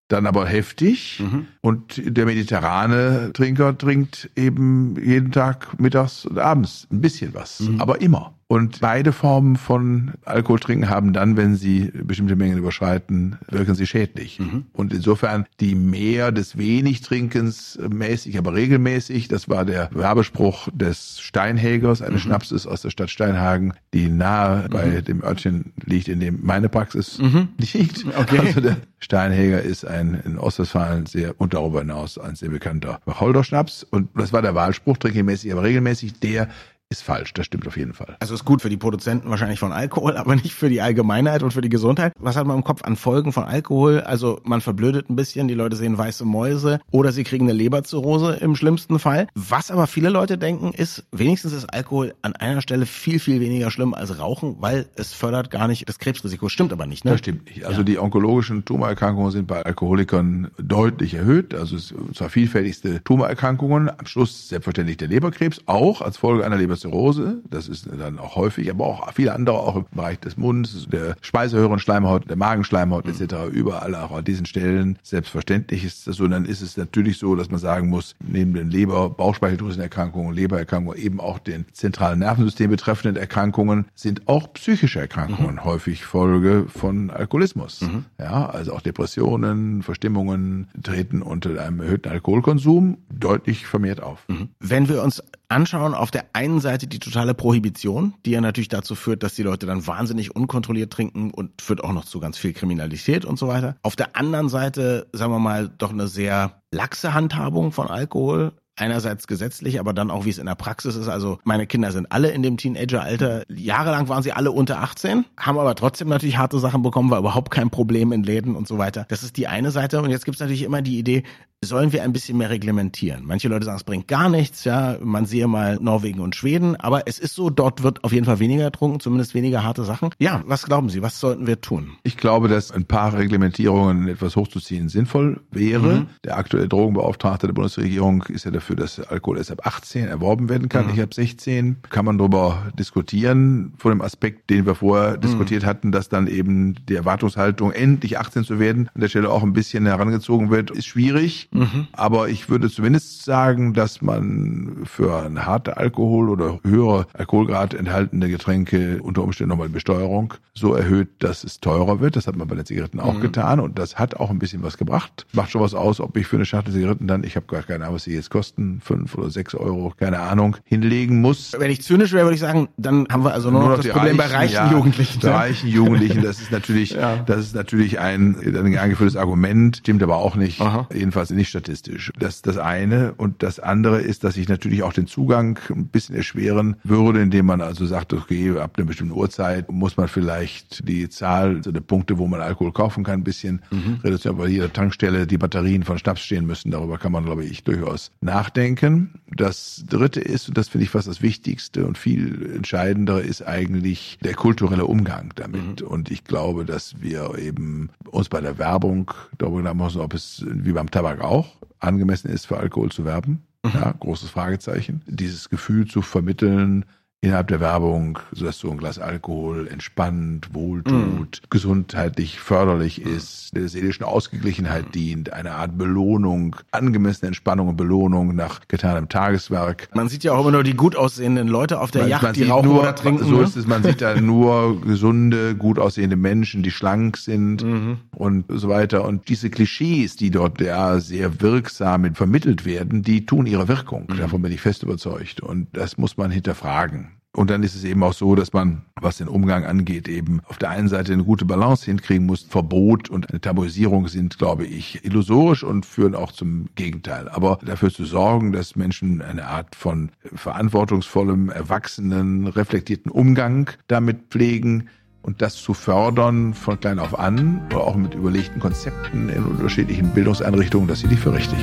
dann 0.09 0.27
aber 0.27 0.47
heftig. 0.47 1.21
Mhm. 1.21 1.47
Und 1.61 2.01
der 2.05 2.27
mediterrane 2.27 3.31
Trinker 3.33 3.77
trinkt 3.77 4.31
eben 4.37 4.97
jeden 5.03 5.33
Tag 5.33 5.81
mittags 5.81 6.27
und 6.27 6.39
abends 6.39 6.87
ein 6.91 7.01
bisschen 7.01 7.35
was, 7.35 7.61
mhm. 7.61 7.81
aber 7.81 8.01
immer. 8.01 8.35
Und 8.55 8.79
beide 8.79 9.11
Formen 9.11 9.57
von 9.57 10.13
Alkohol 10.25 10.61
trinken 10.61 10.89
haben 10.89 11.13
dann, 11.13 11.37
wenn 11.37 11.57
sie 11.57 11.91
bestimmte 11.93 12.37
Mengen 12.37 12.57
überschreiten, 12.57 13.37
wirken 13.51 13.75
sie 13.75 13.85
schädlich. 13.85 14.39
Mhm. 14.39 14.67
Und 14.73 14.93
insofern 14.93 15.47
die 15.59 15.75
Mehr 15.75 16.31
des 16.31 16.57
wenig 16.57 17.01
Trinkens 17.01 17.77
mäßig, 17.91 18.39
aber 18.39 18.55
regelmäßig, 18.55 19.27
das 19.27 19.49
war 19.49 19.65
der 19.65 19.91
Werbespruch 19.93 20.69
des 20.73 21.19
Steinhägers, 21.19 22.01
eines 22.01 22.23
mhm. 22.23 22.29
Schnapses 22.29 22.69
aus 22.69 22.83
der 22.83 22.91
Stadt 22.91 23.11
Steinhagen, 23.11 23.73
die 23.93 24.09
nahe 24.09 24.69
mhm. 24.69 24.71
bei 24.71 25.01
dem 25.01 25.25
Örtchen 25.25 25.73
liegt, 25.85 26.07
in 26.07 26.21
dem 26.21 26.39
meine 26.45 26.69
Praxis 26.69 27.19
mhm. 27.19 27.49
liegt. 27.59 28.07
Okay. 28.07 28.39
Also 28.39 28.61
der 28.61 28.77
Steinhäger 29.01 29.63
ist 29.63 29.85
ein 29.85 30.23
in 30.25 30.39
Ostwestfalen 30.39 31.07
sehr 31.07 31.35
und 31.41 31.55
darüber 31.55 31.81
hinaus 31.81 32.19
ein 32.19 32.37
sehr 32.37 32.51
bekannter 32.51 33.01
Wacholderschnaps. 33.05 33.83
Und 33.83 34.11
das 34.15 34.33
war 34.33 34.43
der 34.43 34.55
Wahlspruch, 34.55 34.97
trinke 34.97 35.25
mäßig, 35.25 35.51
aber 35.51 35.65
regelmäßig, 35.65 36.21
der 36.21 36.49
ist 36.91 37.03
falsch. 37.03 37.33
Das 37.35 37.47
stimmt 37.47 37.67
auf 37.67 37.77
jeden 37.77 37.93
Fall. 37.93 38.17
Also 38.21 38.35
ist 38.35 38.45
gut 38.45 38.63
für 38.63 38.69
die 38.69 38.77
Produzenten 38.77 39.29
wahrscheinlich 39.31 39.59
von 39.59 39.73
Alkohol, 39.73 40.17
aber 40.17 40.37
nicht 40.37 40.53
für 40.53 40.69
die 40.69 40.81
Allgemeinheit 40.81 41.43
und 41.43 41.53
für 41.53 41.61
die 41.61 41.69
Gesundheit. 41.69 42.13
Was 42.19 42.37
hat 42.37 42.47
man 42.47 42.57
im 42.57 42.65
Kopf 42.65 42.83
an 42.85 42.97
Folgen 42.97 43.33
von 43.33 43.45
Alkohol? 43.45 44.01
Also 44.01 44.41
man 44.45 44.61
verblödet 44.61 45.11
ein 45.11 45.17
bisschen, 45.17 45.49
die 45.49 45.55
Leute 45.55 45.77
sehen 45.77 45.99
weiße 45.99 46.25
Mäuse 46.25 46.81
oder 46.91 47.13
sie 47.13 47.25
kriegen 47.25 47.47
eine 47.47 47.53
Leberzirrhose 47.53 48.35
im 48.41 48.55
schlimmsten 48.55 48.99
Fall. 48.99 49.27
Was 49.35 49.71
aber 49.71 49.87
viele 49.87 50.09
Leute 50.09 50.39
denken 50.39 50.73
ist, 50.73 51.05
wenigstens 51.11 51.53
ist 51.53 51.73
Alkohol 51.73 52.15
an 52.23 52.37
einer 52.37 52.61
Stelle 52.61 52.87
viel, 52.87 53.19
viel 53.19 53.41
weniger 53.41 53.71
schlimm 53.71 53.95
als 53.95 54.19
Rauchen, 54.19 54.57
weil 54.61 54.87
es 54.95 55.13
fördert 55.13 55.51
gar 55.51 55.69
nicht 55.69 55.89
das 55.89 55.99
Krebsrisiko. 55.99 56.49
Stimmt 56.49 56.73
aber 56.73 56.87
nicht, 56.87 57.05
ne? 57.05 57.13
Das 57.13 57.21
stimmt 57.21 57.47
nicht. 57.47 57.65
Also 57.65 57.79
ja. 57.79 57.85
die 57.85 57.99
onkologischen 57.99 58.65
Tumorerkrankungen 58.65 59.33
sind 59.33 59.47
bei 59.47 59.63
Alkoholikern 59.63 60.51
deutlich 60.59 61.15
erhöht. 61.15 61.55
Also 61.55 61.77
es 61.77 61.89
sind 61.89 62.17
zwar 62.17 62.31
vielfältigste 62.31 63.03
Tumorerkrankungen. 63.03 63.91
Am 63.91 64.07
Schluss 64.07 64.49
selbstverständlich 64.49 64.97
der 64.97 65.09
Leberkrebs, 65.09 65.63
auch 65.67 66.01
als 66.01 66.17
Folge 66.17 66.45
einer 66.45 66.57
Leberzirrhose. 66.75 67.43
Das 67.49 67.69
ist 67.69 67.89
dann 67.99 68.19
auch 68.19 68.37
häufig, 68.37 68.71
aber 68.71 68.87
auch 68.87 69.13
viele 69.13 69.35
andere, 69.35 69.57
auch 69.57 69.77
im 69.77 69.87
Bereich 69.93 70.19
des 70.21 70.37
Mundes, 70.37 70.87
der 70.91 71.17
Speiseröhrenschleimhaut, 71.21 72.29
der 72.29 72.37
Magenschleimhaut 72.37 73.07
etc. 73.07 73.35
Überall 73.53 73.95
auch 73.95 74.13
an 74.13 74.25
diesen 74.25 74.47
Stellen. 74.47 74.99
Selbstverständlich 75.03 75.85
ist 75.85 76.07
das 76.07 76.17
so. 76.17 76.25
Und 76.25 76.31
dann 76.31 76.45
ist 76.45 76.61
es 76.61 76.77
natürlich 76.77 77.19
so, 77.19 77.35
dass 77.37 77.51
man 77.51 77.61
sagen 77.61 77.89
muss, 77.89 78.15
neben 78.21 78.55
den 78.55 78.71
Leber-, 78.71 79.11
Bauchspeicheldrüsenerkrankungen, 79.11 80.35
Lebererkrankungen, 80.35 80.99
eben 80.99 81.21
auch 81.21 81.39
den 81.39 81.67
zentralen 81.73 82.19
Nervensystem 82.19 82.71
betreffenden 82.71 83.17
Erkrankungen 83.17 83.87
sind 83.95 84.27
auch 84.29 84.53
psychische 84.55 85.01
Erkrankungen 85.01 85.57
mhm. 85.57 85.65
häufig 85.65 86.05
Folge 86.05 86.67
von 86.69 87.11
Alkoholismus. 87.11 87.83
Mhm. 87.83 88.05
Ja, 88.19 88.47
also 88.47 88.73
auch 88.73 88.81
Depressionen, 88.81 89.83
Verstimmungen 89.83 90.69
treten 90.83 91.23
unter 91.23 91.61
einem 91.63 91.81
erhöhten 91.81 92.09
Alkoholkonsum 92.09 92.99
deutlich 93.11 93.67
vermehrt 93.67 94.03
auf. 94.03 94.25
Mhm. 94.29 94.49
Wenn 94.61 94.89
wir 94.89 95.03
uns 95.03 95.23
anschauen, 95.49 95.95
auf 95.95 96.11
der 96.11 96.27
einen 96.33 96.61
Seite 96.61 96.87
die 96.87 96.99
totale 96.99 97.35
Prohibition, 97.35 98.15
die 98.25 98.33
ja 98.33 98.41
natürlich 98.41 98.69
dazu 98.69 98.95
führt, 98.95 99.23
dass 99.23 99.35
die 99.35 99.43
Leute 99.43 99.67
dann 99.67 99.87
wahnsinnig 99.87 100.35
unkontrolliert 100.35 100.93
trinken 100.93 101.31
und 101.31 101.63
führt 101.63 101.83
auch 101.83 101.93
noch 101.93 102.05
zu 102.05 102.21
ganz 102.21 102.39
viel 102.39 102.53
Kriminalität 102.53 103.25
und 103.25 103.39
so 103.39 103.49
weiter. 103.49 103.77
Auf 103.83 103.97
der 103.97 104.17
anderen 104.17 104.49
Seite, 104.49 105.07
sagen 105.13 105.33
wir 105.33 105.39
mal, 105.39 105.69
doch 105.69 105.91
eine 105.91 106.09
sehr 106.09 106.63
laxe 106.71 107.15
Handhabung 107.15 107.73
von 107.73 107.89
Alkohol 107.89 108.53
einerseits 108.77 109.27
gesetzlich, 109.27 109.79
aber 109.79 109.93
dann 109.93 110.11
auch, 110.11 110.25
wie 110.25 110.31
es 110.31 110.39
in 110.39 110.47
der 110.47 110.55
Praxis 110.55 110.97
ist. 110.97 111.09
Also 111.09 111.39
meine 111.45 111.67
Kinder 111.67 111.93
sind 111.93 112.11
alle 112.11 112.31
in 112.31 112.43
dem 112.43 112.57
Teenageralter. 112.57 113.45
Jahrelang 113.49 114.09
waren 114.09 114.23
sie 114.23 114.33
alle 114.33 114.51
unter 114.51 114.81
18, 114.81 115.25
haben 115.39 115.59
aber 115.59 115.75
trotzdem 115.75 116.09
natürlich 116.09 116.37
harte 116.37 116.59
Sachen 116.59 116.83
bekommen, 116.83 117.11
war 117.11 117.19
überhaupt 117.19 117.51
kein 117.51 117.71
Problem 117.71 118.13
in 118.13 118.23
Läden 118.23 118.57
und 118.57 118.67
so 118.67 118.79
weiter. 118.79 119.07
Das 119.09 119.23
ist 119.23 119.37
die 119.37 119.47
eine 119.47 119.71
Seite. 119.71 120.01
Und 120.03 120.11
jetzt 120.11 120.25
gibt 120.25 120.37
es 120.37 120.41
natürlich 120.41 120.63
immer 120.63 120.83
die 120.83 120.99
Idee, 120.99 121.23
sollen 121.65 121.93
wir 121.93 122.03
ein 122.03 122.13
bisschen 122.13 122.39
mehr 122.39 122.51
reglementieren. 122.51 123.23
Manche 123.25 123.49
Leute 123.49 123.65
sagen, 123.65 123.77
es 123.77 123.85
bringt 123.85 124.09
gar 124.09 124.29
nichts, 124.29 124.65
ja, 124.65 124.97
man 125.03 125.27
sehe 125.27 125.47
mal 125.47 125.79
Norwegen 125.81 126.21
und 126.21 126.35
Schweden, 126.35 126.77
aber 126.77 127.07
es 127.07 127.19
ist 127.19 127.35
so, 127.35 127.51
dort 127.51 127.83
wird 127.83 128.05
auf 128.05 128.13
jeden 128.13 128.25
Fall 128.25 128.39
weniger 128.39 128.67
getrunken, 128.67 129.01
zumindest 129.01 129.35
weniger 129.35 129.63
harte 129.63 129.85
Sachen. 129.85 130.11
Ja, 130.19 130.43
was 130.47 130.65
glauben 130.65 130.89
Sie, 130.89 131.03
was 131.03 131.21
sollten 131.21 131.47
wir 131.47 131.61
tun? 131.61 131.93
Ich 132.03 132.17
glaube, 132.17 132.49
dass 132.49 132.71
ein 132.71 132.85
paar 132.85 133.17
Reglementierungen 133.17 134.09
etwas 134.09 134.37
hochzuziehen 134.37 134.89
sinnvoll 134.89 135.41
wäre. 135.51 136.01
Mhm. 136.01 136.07
Der 136.25 136.37
aktuelle 136.37 136.69
Drogenbeauftragte 136.69 137.47
der 137.47 137.55
Bundesregierung 137.55 138.23
ist 138.25 138.45
ja 138.45 138.51
dafür, 138.51 138.77
dass 138.77 139.01
Alkohol 139.01 139.39
erst 139.39 139.53
ab 139.53 139.67
18 139.67 140.07
erworben 140.07 140.49
werden 140.49 140.69
kann, 140.69 140.87
mhm. 140.87 140.93
nicht 140.93 141.03
ab 141.03 141.15
16. 141.15 141.77
Kann 141.91 142.05
man 142.05 142.19
darüber 142.19 142.73
diskutieren, 142.79 143.73
von 143.79 143.91
dem 143.91 144.03
Aspekt, 144.03 144.51
den 144.51 144.67
wir 144.67 144.75
vorher 144.75 145.17
mhm. 145.17 145.21
diskutiert 145.21 145.65
hatten, 145.65 145.93
dass 145.93 146.09
dann 146.09 146.27
eben 146.27 146.75
die 146.89 146.95
Erwartungshaltung, 146.95 147.73
endlich 147.73 148.19
18 148.19 148.45
zu 148.45 148.59
werden, 148.59 148.89
an 148.95 149.01
der 149.01 149.09
Stelle 149.09 149.31
auch 149.31 149.43
ein 149.43 149.53
bisschen 149.53 149.87
herangezogen 149.87 150.51
wird, 150.51 150.71
ist 150.71 150.87
schwierig. 150.87 151.49
Mhm. 151.55 151.87
Aber 151.93 152.29
ich 152.29 152.51
würde 152.51 152.69
zumindest 152.69 153.25
sagen, 153.25 153.73
dass 153.75 154.03
man 154.03 154.83
für 154.85 155.25
ein 155.25 155.47
harter 155.47 155.79
Alkohol 155.79 156.29
oder 156.29 156.59
höhere 156.65 157.07
Alkoholgrad 157.15 157.75
enthaltene 157.75 158.29
Getränke 158.29 159.01
unter 159.03 159.23
Umständen 159.23 159.51
nochmal 159.51 159.69
die 159.69 159.75
Besteuerung 159.75 160.35
so 160.53 160.75
erhöht, 160.75 161.09
dass 161.21 161.45
es 161.45 161.61
teurer 161.61 162.01
wird. 162.01 162.17
Das 162.17 162.27
hat 162.27 162.37
man 162.37 162.49
bei 162.49 162.57
den 162.57 162.67
Zigaretten 162.67 163.01
auch 163.01 163.15
mhm. 163.15 163.21
getan 163.21 163.61
und 163.61 163.79
das 163.79 163.99
hat 163.99 164.17
auch 164.17 164.31
ein 164.31 164.39
bisschen 164.39 164.63
was 164.63 164.79
gebracht. 164.79 165.27
Macht 165.33 165.53
schon 165.53 165.61
was 165.61 165.75
aus, 165.75 166.01
ob 166.01 166.17
ich 166.17 166.27
für 166.27 166.37
eine 166.37 166.45
Schachtel 166.45 166.75
Zigaretten 166.75 167.07
dann, 167.07 167.23
ich 167.25 167.37
habe 167.37 167.47
gar 167.47 167.63
keine 167.63 167.85
Ahnung, 167.85 167.97
was 167.97 168.05
sie 168.05 168.15
jetzt 168.15 168.31
kosten, 168.31 168.81
fünf 168.85 169.17
oder 169.17 169.31
sechs 169.31 169.55
Euro, 169.55 169.93
keine 169.97 170.21
Ahnung, 170.21 170.57
hinlegen 170.65 171.21
muss. 171.21 171.55
Wenn 171.57 171.71
ich 171.71 171.83
zynisch 171.83 172.13
wäre, 172.13 172.25
würde 172.25 172.35
ich 172.35 172.41
sagen, 172.41 172.69
dann 172.77 173.07
haben 173.11 173.25
wir 173.25 173.33
also 173.33 173.51
nur, 173.51 173.61
nur 173.61 173.71
noch 173.71 173.77
das 173.77 173.89
Problem 173.89 174.19
reichen, 174.19 174.33
bei 174.33 174.37
reichen 174.37 174.55
ja, 174.55 174.73
Jugendlichen. 174.73 175.21
Bei 175.21 175.31
reichen 175.31 175.69
Jugendlichen, 175.69 176.23
das 176.23 176.41
ist 176.41 176.51
natürlich, 176.53 176.91
ja. 176.91 177.17
das 177.19 177.41
ist 177.41 177.55
natürlich 177.55 178.01
ein, 178.01 178.37
ein 178.41 178.77
angeführtes 178.77 179.17
Argument, 179.17 179.79
stimmt 179.79 180.03
aber 180.03 180.17
auch 180.17 180.35
nicht, 180.35 180.61
Aha. 180.61 180.89
jedenfalls 180.93 181.31
nicht 181.31 181.44
statistisch. 181.49 182.13
Das 182.19 182.37
ist 182.37 182.47
das 182.47 182.57
eine 182.57 183.13
und 183.15 183.43
das 183.43 183.61
andere 183.61 184.01
ist, 184.01 184.25
dass 184.25 184.37
ich 184.37 184.49
natürlich 184.49 184.83
auch 184.83 184.93
den 184.93 185.07
Zugang 185.07 185.59
ein 185.71 185.89
bisschen 185.89 186.17
erschweren 186.17 186.77
würde, 186.83 187.21
indem 187.21 187.47
man 187.47 187.61
also 187.61 187.87
sagt, 187.87 188.13
okay, 188.13 188.59
ab 188.59 188.75
einer 188.77 188.87
bestimmten 188.87 189.13
Uhrzeit 189.13 189.71
muss 189.71 189.97
man 189.97 190.09
vielleicht 190.09 190.89
die 190.89 191.09
Zahl 191.09 191.57
also 191.57 191.71
der 191.71 191.81
Punkte, 191.81 192.19
wo 192.19 192.27
man 192.27 192.41
Alkohol 192.41 192.73
kaufen 192.73 193.05
kann, 193.05 193.21
ein 193.21 193.25
bisschen 193.25 193.63
mhm. 193.71 194.01
reduzieren, 194.03 194.39
weil 194.39 194.49
jeder 194.49 194.73
Tankstelle 194.73 195.27
die 195.27 195.39
Batterien 195.39 195.83
von 195.83 195.99
Schnaps 195.99 196.23
stehen 196.23 196.47
müssen. 196.47 196.71
Darüber 196.71 196.99
kann 196.99 197.13
man, 197.13 197.25
glaube 197.25 197.45
ich, 197.45 197.63
durchaus 197.65 198.11
nachdenken. 198.21 199.15
Das 199.31 199.85
dritte 199.89 200.21
ist, 200.21 200.49
und 200.49 200.57
das 200.57 200.69
finde 200.69 200.85
ich 200.85 200.91
fast 200.91 201.09
das 201.09 201.23
Wichtigste 201.23 201.87
und 201.87 201.99
viel 201.99 202.53
entscheidendere, 202.55 203.21
ist 203.21 203.47
eigentlich 203.47 204.19
der 204.25 204.35
kulturelle 204.35 204.87
Umgang 204.87 205.33
damit. 205.35 205.83
Mhm. 205.83 205.87
Und 205.87 206.11
ich 206.11 206.25
glaube, 206.25 206.65
dass 206.65 207.03
wir 207.03 207.39
eben 207.39 207.91
uns 208.11 208.29
bei 208.29 208.41
der 208.41 208.59
Werbung 208.59 209.11
darüber 209.39 209.61
nachdenken 209.61 209.85
müssen, 209.85 210.01
ob 210.01 210.15
es 210.15 210.45
wie 210.47 210.73
beim 210.73 210.91
Tabak 210.91 211.21
auch 211.21 211.34
angemessen 211.81 212.29
ist, 212.31 212.47
für 212.47 212.59
Alkohol 212.59 212.91
zu 212.91 213.05
werben. 213.05 213.43
Mhm. 213.65 213.71
Ja, 213.75 213.95
großes 213.99 214.31
Fragezeichen. 214.31 215.03
Dieses 215.07 215.49
Gefühl 215.49 215.87
zu 215.87 216.03
vermitteln, 216.03 216.85
innerhalb 217.25 217.49
der 217.49 217.61
Werbung, 217.61 218.19
so 218.33 218.45
dass 218.45 218.59
so 218.59 218.71
ein 218.71 218.77
Glas 218.77 218.99
Alkohol 218.99 219.67
entspannt, 219.67 220.51
wohltut, 220.53 221.41
mm. 221.43 221.47
gesundheitlich 221.49 222.39
förderlich 222.39 223.03
mm. 223.03 223.17
ist, 223.17 223.57
der 223.57 223.69
seelischen 223.69 224.05
Ausgeglichenheit 224.05 224.91
mm. 224.91 224.93
dient, 224.93 225.33
eine 225.33 225.53
Art 225.53 225.79
Belohnung, 225.79 226.57
angemessene 226.71 227.29
Entspannung 227.29 227.69
und 227.69 227.77
Belohnung 227.77 228.35
nach 228.35 228.69
getanem 228.69 229.09
Tageswerk. 229.09 229.89
Man 229.95 230.09
sieht 230.09 230.23
ja 230.23 230.33
auch 230.33 230.41
immer 230.41 230.51
nur 230.51 230.65
die 230.65 230.75
gut 230.75 230.97
aussehenden 230.97 231.49
Leute 231.49 231.81
auf 231.81 231.91
der 231.91 232.03
man, 232.03 232.11
Yacht, 232.11 232.23
man 232.25 232.33
die 232.35 232.45
rauchen 232.45 232.69
nur, 232.69 232.81
oder 232.81 232.95
trinken. 232.95 233.25
So 233.25 233.39
ne? 233.39 233.45
ist 233.45 233.57
es, 233.57 233.67
man 233.67 233.83
sieht 233.83 234.03
da 234.03 234.21
nur 234.21 234.81
gesunde, 234.83 235.55
gut 235.55 235.79
aussehende 235.79 236.17
Menschen, 236.17 236.63
die 236.63 236.71
schlank 236.71 237.17
sind 237.17 237.63
-hmm. 237.63 237.97
und 238.13 238.45
so 238.51 238.69
weiter. 238.69 239.05
Und 239.05 239.31
diese 239.31 239.49
Klischees, 239.49 240.17
die 240.17 240.31
dort 240.31 240.61
ja 240.61 241.01
sehr 241.01 241.41
wirksam 241.41 242.15
vermittelt 242.15 242.67
werden, 242.67 243.03
die 243.03 243.25
tun 243.25 243.47
ihre 243.47 243.67
Wirkung. 243.67 244.09
-hmm. 244.09 244.19
Davon 244.19 244.43
bin 244.43 244.53
ich 244.53 244.61
fest 244.61 244.83
überzeugt. 244.83 245.41
Und 245.41 245.69
das 245.73 245.97
muss 245.97 246.19
man 246.19 246.31
hinterfragen. 246.31 247.14
Und 247.35 247.51
dann 247.51 247.65
ist 247.65 247.75
es 247.75 247.83
eben 247.83 248.03
auch 248.05 248.13
so, 248.13 248.37
dass 248.37 248.53
man, 248.53 248.83
was 249.01 249.19
den 249.19 249.27
Umgang 249.27 249.65
angeht, 249.65 250.07
eben 250.09 250.41
auf 250.47 250.57
der 250.57 250.71
einen 250.71 250.89
Seite 250.89 251.13
eine 251.13 251.25
gute 251.25 251.45
Balance 251.45 251.87
hinkriegen 251.87 252.27
muss. 252.27 252.43
Verbot 252.43 253.11
und 253.11 253.29
eine 253.29 253.41
Tabuisierung 253.41 254.07
sind, 254.07 254.39
glaube 254.39 254.65
ich, 254.65 255.05
illusorisch 255.05 255.65
und 255.65 255.85
führen 255.85 256.15
auch 256.15 256.31
zum 256.31 256.69
Gegenteil. 256.77 257.29
Aber 257.29 257.59
dafür 257.65 257.91
zu 257.91 258.05
sorgen, 258.05 258.53
dass 258.53 258.77
Menschen 258.77 259.21
eine 259.21 259.47
Art 259.49 259.75
von 259.75 260.11
verantwortungsvollem, 260.33 261.49
erwachsenen, 261.49 262.47
reflektierten 262.47 263.11
Umgang 263.11 263.69
damit 263.89 264.29
pflegen, 264.31 264.89
und 265.25 265.41
das 265.41 265.55
zu 265.55 265.73
fördern 265.73 266.53
von 266.53 266.79
klein 266.79 266.99
auf 266.99 267.19
an 267.19 267.63
oder 267.71 267.81
auch 267.81 267.97
mit 267.97 268.15
überlegten 268.15 268.61
Konzepten 268.61 269.31
in 269.31 269.43
unterschiedlichen 269.43 270.11
Bildungseinrichtungen, 270.11 270.87
das 270.87 271.01
hielt 271.01 271.13
ich 271.13 271.19
für 271.19 271.33
richtig. 271.33 271.59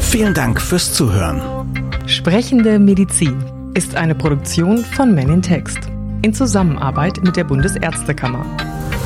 Vielen 0.00 0.32
Dank 0.32 0.62
fürs 0.62 0.94
Zuhören. 0.94 1.42
Sprechende 2.06 2.78
Medizin 2.78 3.53
ist 3.74 3.96
eine 3.96 4.14
Produktion 4.14 4.78
von 4.78 5.14
Men 5.14 5.30
in 5.30 5.42
Text 5.42 5.78
in 6.22 6.32
Zusammenarbeit 6.32 7.22
mit 7.22 7.36
der 7.36 7.44
Bundesärztekammer. 7.44 8.46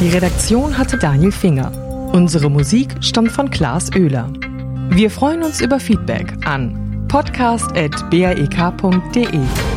Die 0.01 0.09
Redaktion 0.09 0.79
hatte 0.79 0.97
Daniel 0.97 1.33
Finger. 1.33 1.73
Unsere 2.13 2.49
Musik 2.49 2.95
stammt 3.01 3.33
von 3.33 3.51
Klaas 3.51 3.91
Oehler. 3.95 4.33
Wir 4.91 5.11
freuen 5.11 5.43
uns 5.43 5.61
über 5.61 5.81
Feedback 5.81 6.33
an 6.47 7.05
podcast.brek.de. 7.09 9.68